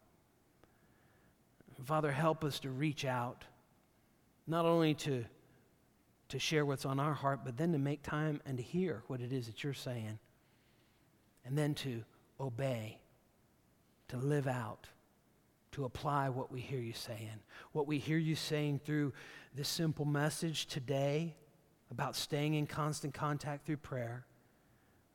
Father, 1.85 2.11
help 2.11 2.45
us 2.45 2.61
to 2.61 2.71
reach 2.71 3.05
out, 3.05 3.45
not 4.47 4.65
only 4.65 4.95
to, 4.95 5.25
to 6.29 6.39
share 6.39 6.67
what's 6.67 6.85
on 6.85 6.99
our 7.01 7.15
heart, 7.15 7.41
but 7.45 7.57
then 7.57 7.73
to 7.73 7.79
make 7.79 8.03
time 8.03 8.41
and 8.45 8.59
to 8.59 8.63
hear 8.63 9.03
what 9.07 9.21
it 9.21 9.33
is 9.33 9.47
that 9.47 9.63
you're 9.63 9.75
saying, 9.75 10.19
and 11.45 11.57
then 11.57 11.75
to 11.75 12.03
obey, 12.41 13.01
to 14.09 14.17
live 14.17 14.47
out 14.47 14.89
to 15.79 15.85
apply 15.85 16.29
what 16.29 16.51
we 16.51 16.61
hear 16.61 16.81
you 16.81 16.93
saying. 16.93 17.39
What 17.71 17.87
we 17.87 17.99
hear 17.99 18.19
you 18.19 18.35
saying 18.35 18.81
through 18.85 19.13
this 19.55 19.69
simple 19.69 20.05
message 20.05 20.67
today 20.67 21.37
about 21.93 22.17
staying 22.17 22.55
in 22.55 22.67
constant 22.67 23.15
contact 23.15 23.65
through 23.65 23.77
prayer, 23.77 24.27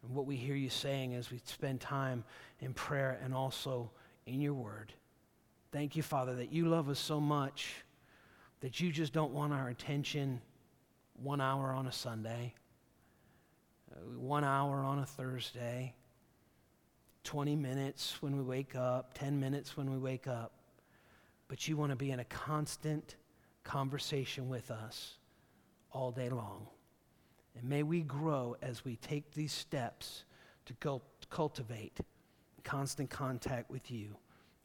and 0.02 0.16
what 0.16 0.26
we 0.26 0.38
hear 0.38 0.56
you 0.56 0.70
saying 0.70 1.16
as 1.16 1.30
we 1.30 1.42
spend 1.44 1.82
time 1.82 2.24
in 2.62 2.74
prayer 2.74 3.20
and 3.22 3.34
also 3.34 3.92
in 4.26 4.40
your 4.40 4.54
word. 4.54 4.94
Thank 5.74 5.98
you, 5.98 6.02
Father, 6.02 6.34
that 6.36 6.54
you 6.54 6.70
love 6.70 6.88
us 6.88 7.00
so 7.00 7.20
much 7.20 7.84
that 8.62 8.80
you 8.80 8.90
just 8.90 9.12
don't 9.12 9.34
want 9.34 9.52
our 9.52 9.68
attention 9.68 10.40
one 11.22 11.42
hour 11.42 11.74
on 11.74 11.88
a 11.88 11.92
Sunday, 11.92 12.54
uh, 13.92 14.18
one 14.18 14.46
hour 14.46 14.78
on 14.78 15.00
a 15.00 15.06
Thursday 15.06 15.94
20 17.24 17.56
minutes 17.56 18.22
when 18.22 18.36
we 18.38 18.44
wake 18.44 18.76
up, 18.76 19.14
10 19.18 19.40
minutes 19.40 19.78
when 19.78 19.92
we 19.92 19.98
wake 19.98 20.28
up, 20.28 20.52
but 21.48 21.68
you 21.68 21.78
want 21.78 21.92
to 21.92 21.96
be 21.96 22.12
in 22.12 22.20
a 22.20 22.26
constant 22.26 23.16
conversation 23.64 24.50
with 24.50 24.72
us 24.72 25.16
all 25.92 26.12
day 26.12 26.30
long. 26.30 26.68
And 27.58 27.70
may 27.70 27.84
we 27.84 28.02
grow 28.02 28.56
as 28.62 28.84
we 28.84 28.96
take 28.98 29.32
these 29.32 29.54
steps 29.54 30.26
to 30.66 31.00
cultivate 31.30 32.00
constant 32.64 33.10
contact 33.10 33.70
with 33.70 33.92
you, 33.92 34.16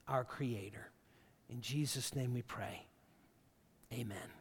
our 0.06 0.24
Creator. 0.24 0.90
In 1.50 1.60
Jesus' 1.60 2.14
name 2.14 2.32
we 2.32 2.42
pray. 2.42 2.86
Amen. 3.92 4.37